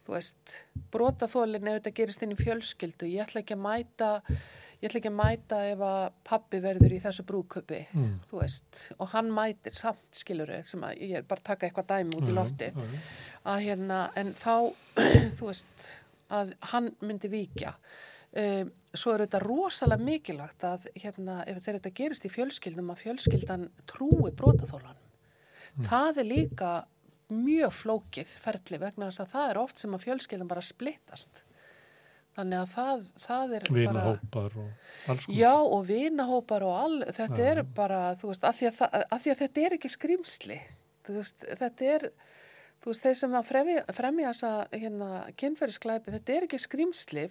[0.07, 0.53] Þú veist,
[0.95, 4.11] brotaþólinn ef þetta gerist inn í fjölskyldu, ég ætla ekki að mæta,
[4.79, 8.12] ég ætla ekki að mæta ef að pappi verður í þessu brúköpi, Mm.
[8.31, 11.89] þú veist, og hann mætir samt, skiluru, sem að ég er bara að taka eitthvað
[11.95, 13.01] dæmi út í loftið Já, já.
[13.55, 14.55] að hérna, en þá,
[15.41, 15.89] þú veist,
[16.33, 17.77] að hann myndi víkja.
[18.37, 23.70] Um, svo er þetta rosalega mikilvægt að hérna, ef þetta gerist í fjölskyldum að fjölskyldan
[23.89, 24.99] trúi brotaþólan.
[25.87, 26.70] Það er líka
[27.33, 31.43] mjög flókið ferli vegna þess að það er oft sem að fjölskyldan bara splittast.
[32.37, 33.77] Þannig að það, það er bara...
[33.81, 35.29] Vinahópar og alls.
[35.33, 37.47] Já, og vinahópar og all, þetta Já.
[37.53, 40.59] er bara, þú veist, að því að, það, að því að þetta er ekki skrýmsli.
[41.07, 42.05] Þú veist, þetta er,
[42.83, 45.09] þú veist, þeir sem að fremja, fremja þessa hérna,
[45.41, 47.24] kynferðisklæpi, þetta er ekki skrýmsli.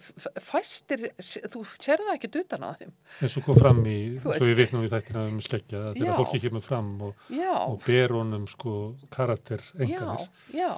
[0.44, 1.04] Fæstir,
[1.52, 2.92] þú sér það ekki utan á þeim.
[3.22, 4.60] eins og kom fram í, Þú svo við veist.
[4.62, 6.16] vitnum í þættina um skeggja, að þegar Já.
[6.20, 8.74] fólki kemur fram og, Já, og ber honum sko
[9.10, 10.70] karakter já, enganir, já,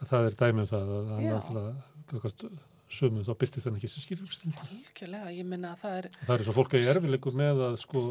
[0.00, 1.34] að það er dæmi um það að hann Já.
[1.40, 4.52] alltaf sömum þá byrtist hann ekki sem skýrumstil.
[4.62, 7.78] algjörlega, ég minna að það er, Það er svo fólk að ég erfileikum með að
[7.82, 8.02] sko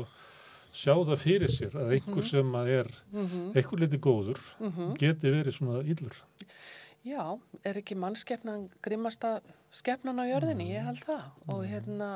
[0.74, 4.40] sjá það fyrir sér að einhver sem að er mm einhver liti góður
[5.00, 6.16] geti verið svona íllur.
[7.04, 9.42] já, er ekki mannskepnan grimmasta
[9.74, 11.26] skepnan á jörðinni, ég held það.
[11.52, 12.10] Og hérna,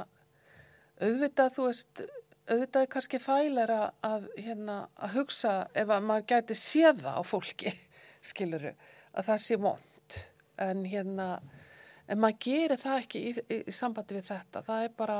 [1.02, 2.04] auðvitað, þú veist,
[2.48, 7.24] auðvitað er kannski þægilega að, hérna, að hugsa ef að maður gæti séð það á
[7.28, 7.74] fólki,
[8.30, 8.74] skiluru,
[9.14, 10.20] að það sé vond.
[10.68, 11.28] En hérna,
[12.08, 14.64] en maður gerir það ekki í, í, í sambandi við þetta.
[14.70, 15.20] Það er bara,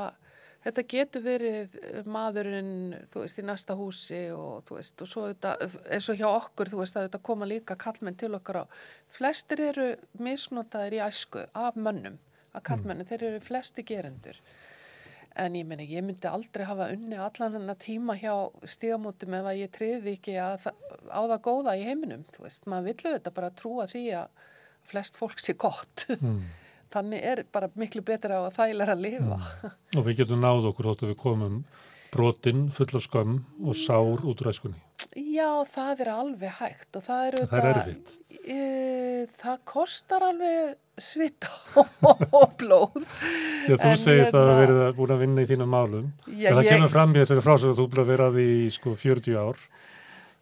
[0.68, 1.76] þetta getur verið
[2.12, 2.70] maðurinn,
[3.12, 5.56] þú veist, í næsta húsi og þú veist, og svo þetta,
[5.96, 8.64] eins og hjá okkur, þú veist, að þetta koma líka kallmenn til okkar á.
[9.18, 9.88] Flestir eru
[10.22, 12.18] misnotaðir í æsku af mönnum,
[12.54, 14.40] að kallmennin, þeir eru flesti gerendur.
[15.38, 18.32] En ég meina, ég myndi aldrei hafa unni allan hennar tíma hjá
[18.66, 22.64] stígamótum ef að ég triði ekki að, það- á það góða í heiminum, þú veist.
[22.66, 24.28] Maður villu þetta bara trúa því að
[24.88, 26.06] flest fólk sé gott.
[26.18, 26.40] Mm.
[26.94, 29.38] Þannig er bara miklu betra á að þægilega að lifa.
[29.98, 31.58] Og við getum náð okkur þótt að við komum
[32.08, 33.34] brotinn full af skömm
[33.68, 34.78] og sár út úr æskunni.
[35.14, 38.14] Já, það er alveg hægt og það er Það er erfitt.
[38.48, 43.04] e, það kostar alveg svita og blóð.
[43.68, 46.08] Já, þú En segir það að hérna- verið að búin að vinna í þínum málum.
[46.32, 48.38] Já, en það ég- kemur fram í þessari frásög að þú búin að vera að
[48.40, 49.60] því í sko 40 ár.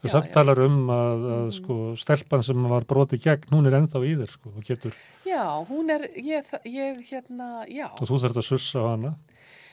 [0.05, 4.03] Þú samt talar um að, að sko stelpan sem var brotið gegn, hún er ennþá
[4.07, 4.95] í þér sko og getur,
[5.27, 7.89] Já, hún er, ég, ég hérna, já.
[7.97, 9.15] og þú þarf að sussa á hana.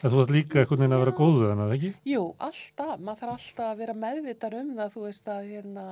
[0.03, 1.91] En þú þarf líka einhvern veginn að vera góð við hana, ekki?
[2.11, 5.85] Jú, alltaf, maður þarf alltaf að vera meðvitar um það, þú veist að hérna,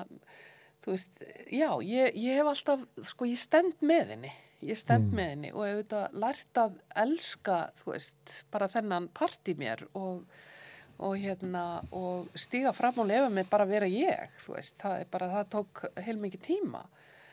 [0.84, 4.32] þú veist, já, ég, ég hef alltaf, sko, ég stend með henni,
[4.68, 5.16] ég stend Mm.
[5.20, 6.76] með henni og hef þetta lært að
[7.06, 10.24] elska, þú veist, bara þennan part í mér og,
[11.02, 11.65] og hérna,
[11.98, 15.86] og stíga fram og lefa mig bara að vera ég, veist, það bara, það tók
[16.06, 16.88] heilmikið tíma.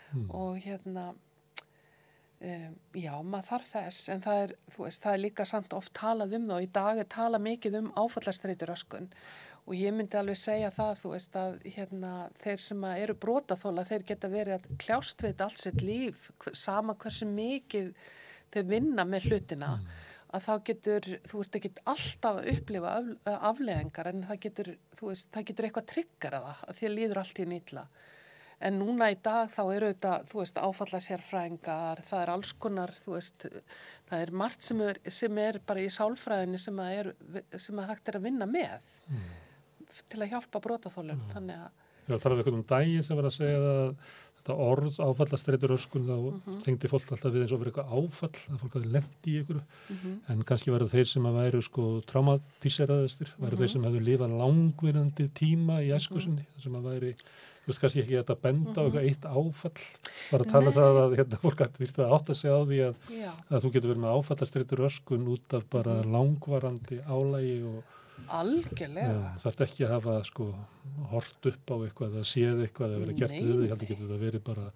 [0.08, 0.30] Mm.
[0.32, 1.10] og hérna,
[2.38, 6.36] Um, já, maður þarf þess, en það er, veist, það er líka samt oft talað
[6.36, 9.08] um það og í dag er talað mikið um áfallastreitur öskun
[9.64, 14.06] og ég myndi alveg segja það, þú veist, að hérna, þeir sem eru brotaþóla, þeir
[14.12, 17.90] geta verið að kljást við allt sitt líf, sama hversu mikið
[18.54, 19.72] þau vinna með hlutina,
[20.34, 23.08] að þá getur, þú ert ekki alltaf að upplifa af,
[23.52, 27.20] afleðingar, en það getur, þú veist, það getur eitthvað tryggjara það, að því að líður
[27.22, 27.84] allt í nýtla.
[28.68, 32.92] En núna í dag þá eru þetta, þú veist, áfalla sérfræðingar, það er alls konar,
[33.04, 33.46] þú veist,
[34.10, 37.12] það er margt sem er, sem er bara í sálfræðinni sem að, er,
[37.54, 38.96] sem að hægt er að vinna með
[40.10, 41.22] til að hjálpa brotaþólum.
[41.32, 43.88] Þannig að, Ég var að tala við eitthvað um daginn sem var að segja að
[44.38, 46.60] þetta orð áfallastreitur öskun þá Mhm.
[46.64, 49.60] tengdi fólk alltaf við eins og verið eitthvað áfall að fólk hafi lendi í ykkur
[49.90, 53.60] mhm, en kannski væru þeir sem að væru sko traumatíseraðistir, væru Mhm.
[53.62, 58.16] þeir sem hefðu lifað langvinandi tíma í eskusinni sem að væri, þú veist kannski ekki
[58.22, 59.82] þetta benda á eitthvað eitt áfall
[60.30, 60.74] bara að tala Mhm.
[60.74, 60.82] Nei.
[60.82, 62.94] það að hérna fólk að þýrt að átta sig á því að,
[63.50, 66.12] að þú getur verið með áfallastreitur öskun út af bara Mhm.
[66.12, 67.84] langvarandi álægi og
[68.26, 69.16] algjörlega.
[69.18, 70.46] Já, þarf ekki að hafa sko
[71.12, 74.10] hort upp á eitthvað eða séð eitthvað eða verið gert Nei, við því, heldur getur
[74.12, 74.66] það verið bara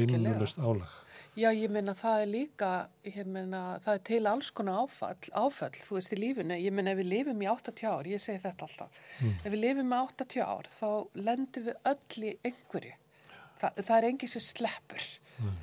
[0.00, 0.94] vinnulöst álag.
[1.36, 2.68] Já, ég meina það er líka,
[3.04, 6.56] ég meina það er til alls konar áfall, áfall, þú veist, í lífinu.
[6.56, 9.34] Ég meina ef við lifum í 80 ár, ég segi þetta alltaf, Mm.
[9.44, 12.94] ef við lifum í 80 ár þá lendum við öll í einhverju.
[13.60, 15.04] Þa, það er engin sem sleppur.
[15.40, 15.56] Mm.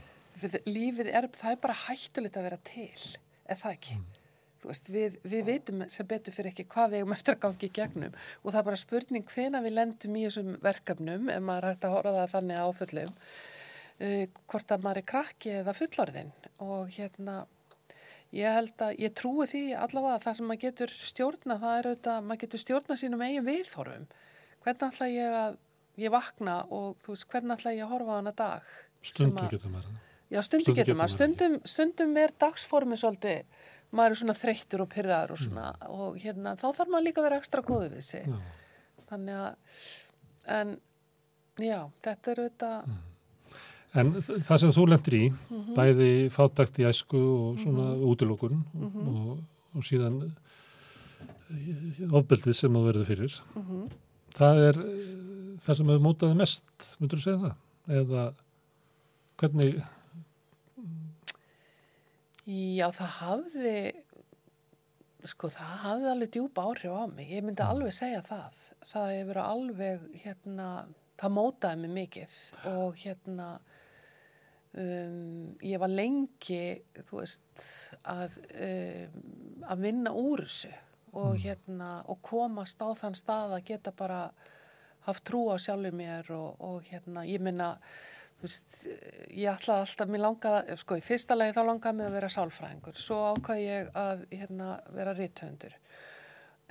[0.68, 3.18] Lífið er, það er bara hættulegt að vera til,
[3.50, 3.98] er það ekki?
[3.98, 4.23] Þú
[4.72, 7.74] veist, við, við veitum sem betur fyrir ekki hvað við eigum eftir að gangi í
[7.78, 11.88] gegnum og það er bara spurning hvena við lendum í þessum verkefnum, ef maður hægt
[11.88, 13.12] að horfa það þannig áföllum,
[14.04, 14.24] uh,
[14.54, 16.32] hvort að maður er krakki eða fullorðinn
[16.64, 17.36] og hérna,
[18.34, 21.90] ég held að, ég trúi því allavega að það sem maður getur stjórna, það er
[21.92, 24.08] auðvitað, maður getur stjórna sínum eigin viðhorfum.
[24.64, 25.60] Hvernig ætla ég að,
[26.02, 28.74] ég vakna og þú veist, hvernig ætla ég að horfa á hana dag?
[29.04, 30.00] Stundu að- getur maður.
[30.34, 33.44] Já, stundum Stundum getur maður Stundum, stundum er dagsformi svolítið,
[33.94, 37.28] maður er svona þreyttur og pyrraður og svona og hérna, þá þarf maður líka að
[37.30, 38.28] vera ekstra góðu við sig.
[38.28, 38.38] Já.
[39.14, 39.56] Þannig að,
[40.58, 40.72] en
[41.62, 42.94] já, þetta er auðvitað,
[43.94, 45.74] En þ- það sem þú lendir í, Mhm.
[45.78, 49.04] bæði fátakt í æsku og svona útilokun Mhm.
[49.08, 49.44] og,
[49.76, 50.16] og síðan
[51.52, 53.84] eh, ofbeldið sem þú verður fyrir, mm
[54.34, 56.64] það er eh, það sem hefur mótaði mest,
[57.00, 57.56] myndur þú segja það?
[58.00, 58.24] Eða
[59.38, 59.84] hvernig,
[62.48, 63.78] já, það hafði,
[65.34, 67.30] sko, það hafði alveg djúpa áhrif á mig.
[67.32, 68.60] Ég myndi alveg segja það.
[68.90, 70.70] Það hefur alveg, hérna,
[71.22, 72.40] það mótaði mig mikið
[72.74, 73.50] og hérna,
[74.76, 76.64] um, ég var lengi,
[77.08, 77.68] þú veist,
[78.04, 79.22] að, um,
[79.70, 80.74] að vinna úr þessu
[81.14, 84.26] og hérna, og komast á þann stað að geta bara
[85.06, 87.76] haft trú á sjálfur mér og, og hérna, ég minna,
[88.44, 88.78] þú veist,
[89.32, 92.98] ég ætlaði alltaf, mér langaði, sko, í fyrsta lagi þá langaði mig að vera sálfræðingur,
[93.00, 95.78] svo ákvað ég að, hérna, vera rithöndur.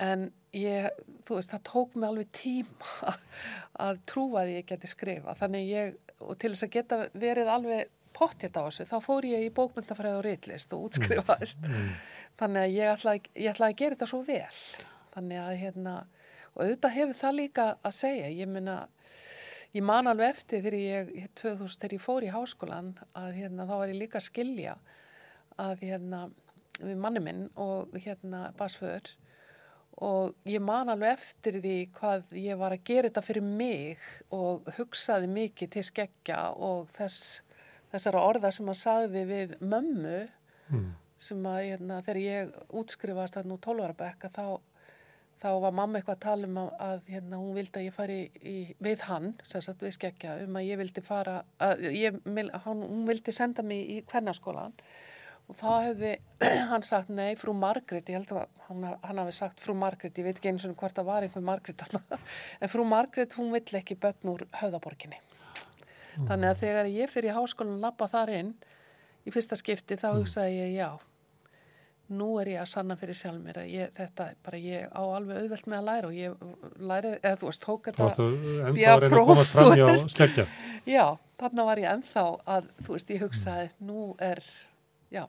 [0.05, 0.27] En
[0.57, 0.91] ég,
[1.25, 3.17] þú veist, það tók mig alveg tíma
[3.87, 5.39] að trúa því ég geti skrifa.
[5.41, 9.49] Þannig ég, og til þess að geta verið alveg pottjætt á þessu, þá fór ég
[9.49, 11.73] í bókmyndafræði og ritlist og útskrifaðist.
[12.41, 14.65] Þannig að ég ætlaði, ég ætlaði að gera þetta svo vel.
[15.17, 16.01] Þannig að, hérna,
[16.53, 18.35] og auðvitað hefur það líka að segja.
[18.43, 18.83] Ég meina,
[19.73, 23.75] ég man alveg eftir þegar ég, 2000, þegar ég fór í háskólan, að hérna, þá
[23.75, 24.77] var ég líka að skilja
[25.61, 26.23] að, hérna,
[26.81, 29.13] við manni minn og hérna, basföður,
[30.03, 34.03] og ég man alveg eftir því hvað ég var að gera þetta fyrir mig
[34.35, 37.43] og hugsaði mikið til skeggja og þess,
[37.93, 40.19] þessara orða sem að sagði við mömmu
[40.73, 40.89] mm,
[41.21, 44.45] sem að hérna, þegar ég útskrifast að nú 12 ára bekka þá,
[45.43, 48.19] þá var mamma eitthvað að tala um að, að hérna, hún vildi að ég fari
[48.47, 52.21] í, við hann, sagt við skeggja, um að ég vildi fara, að ég,
[52.67, 54.77] hann, hún vildi senda mig í kvennaskólan
[55.51, 56.13] og þá hefði
[56.73, 60.29] hann sagt nei, frú Margrét, ég held að hann, hann hafi sagt frú Margrét, ég
[60.29, 62.21] veit ekki eins og hvort það var einhver Margrét þarna,
[62.63, 65.19] en frú Margrét hún vill ekki börn úr höfðaborginni.
[66.13, 68.51] Þannig að þegar ég fyrir háskólan lappa þar inn
[69.25, 70.89] í fyrsta skipti þá hugsaði ég já,
[72.09, 75.03] nú er ég að sanna fyrir sjálf mér að ég, þetta er bara ég á
[75.03, 76.35] alveg auðvelt með að læra og ég
[76.91, 80.43] læri, eða þú veist, tók þetta að reyna að próf, þú hjá veist.
[80.89, 81.07] Já,
[81.41, 82.27] þarna var ég ennþá
[82.57, 84.43] að, þú veist, ég hugsaði, nú er,
[85.15, 85.25] já,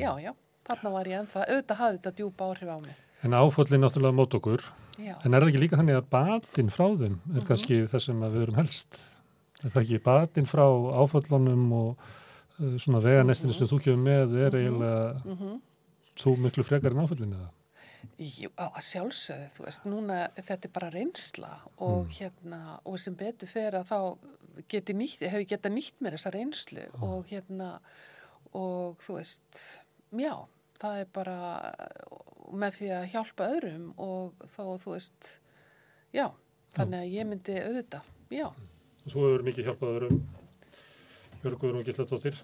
[0.00, 0.32] já, já,
[0.68, 3.00] þarna var ég ennþá, auðvitað hafði þetta djúpa áhrif á mig.
[3.20, 4.64] En áföllin náttúrulega mót okkur.
[5.00, 7.36] Já, En er það ekki líka þannig að batinn frá þeim Mhm.
[7.36, 9.00] er kannski það sem við erum helst?
[9.64, 10.66] Er það ekki batinn frá
[11.00, 11.96] áföllunum og
[12.60, 15.60] uh, svona veganestinu sem þú kemur með er eiginlega mhm.
[16.20, 17.48] Þú miklu frekar en áföllin eða?
[18.20, 21.50] Jú, að sjálfsögðu, þú veist, núna þetta er bara reynsla
[21.84, 23.98] og hérna, og sem betur fer að þá
[24.72, 27.70] geti nýtt, hefur geta nýtt mér þessa reynslu og hérna,
[28.56, 29.60] og þú veist,
[30.16, 30.32] já,
[30.80, 31.38] það er bara
[32.50, 35.32] með því að hjálpa öðrum og þá, þú veist,
[36.16, 36.26] já,
[36.76, 38.48] þannig að ég myndi auðvitað, já,
[39.08, 40.18] Þú hefur mikið hjálpað öðrum
[41.40, 42.36] Björgur og Gilladóttir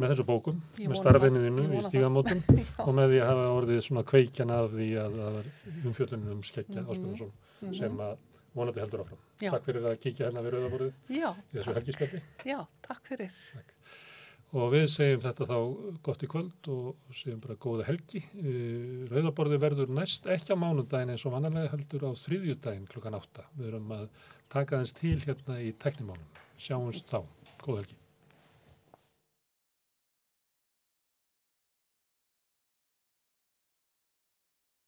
[0.00, 2.40] með þessu bókum, með starfinniðinu í stígamótum
[2.86, 5.50] og með því að hafa orðið svona kveikjan af því að það var
[5.90, 6.90] umfjöllunum um skeggja Mhm.
[6.90, 8.16] Ásbjörnsson sem að
[8.54, 9.20] vonandi heldur áfram.
[9.40, 9.50] Já.
[9.54, 11.20] Takk fyrir að kíkja hérna við rauðaborðið í
[11.52, 12.58] þessu helgispjalli já,
[12.88, 13.36] takk fyrir.
[14.58, 15.58] og við segjum þetta þá
[16.08, 18.24] gott í kvöld og segjum bara góða helgi.
[18.40, 23.46] Eh, Rauðaborðið verður næst ekki á mánudaginn eins og vanalega heldur á þriðjudaginn klukkan átta.
[23.60, 24.08] Við erum að
[24.50, 26.26] taka þess til hérna í teknimálum.
[26.58, 27.22] Sjáumst þá.
[27.62, 27.99] Góða helgi.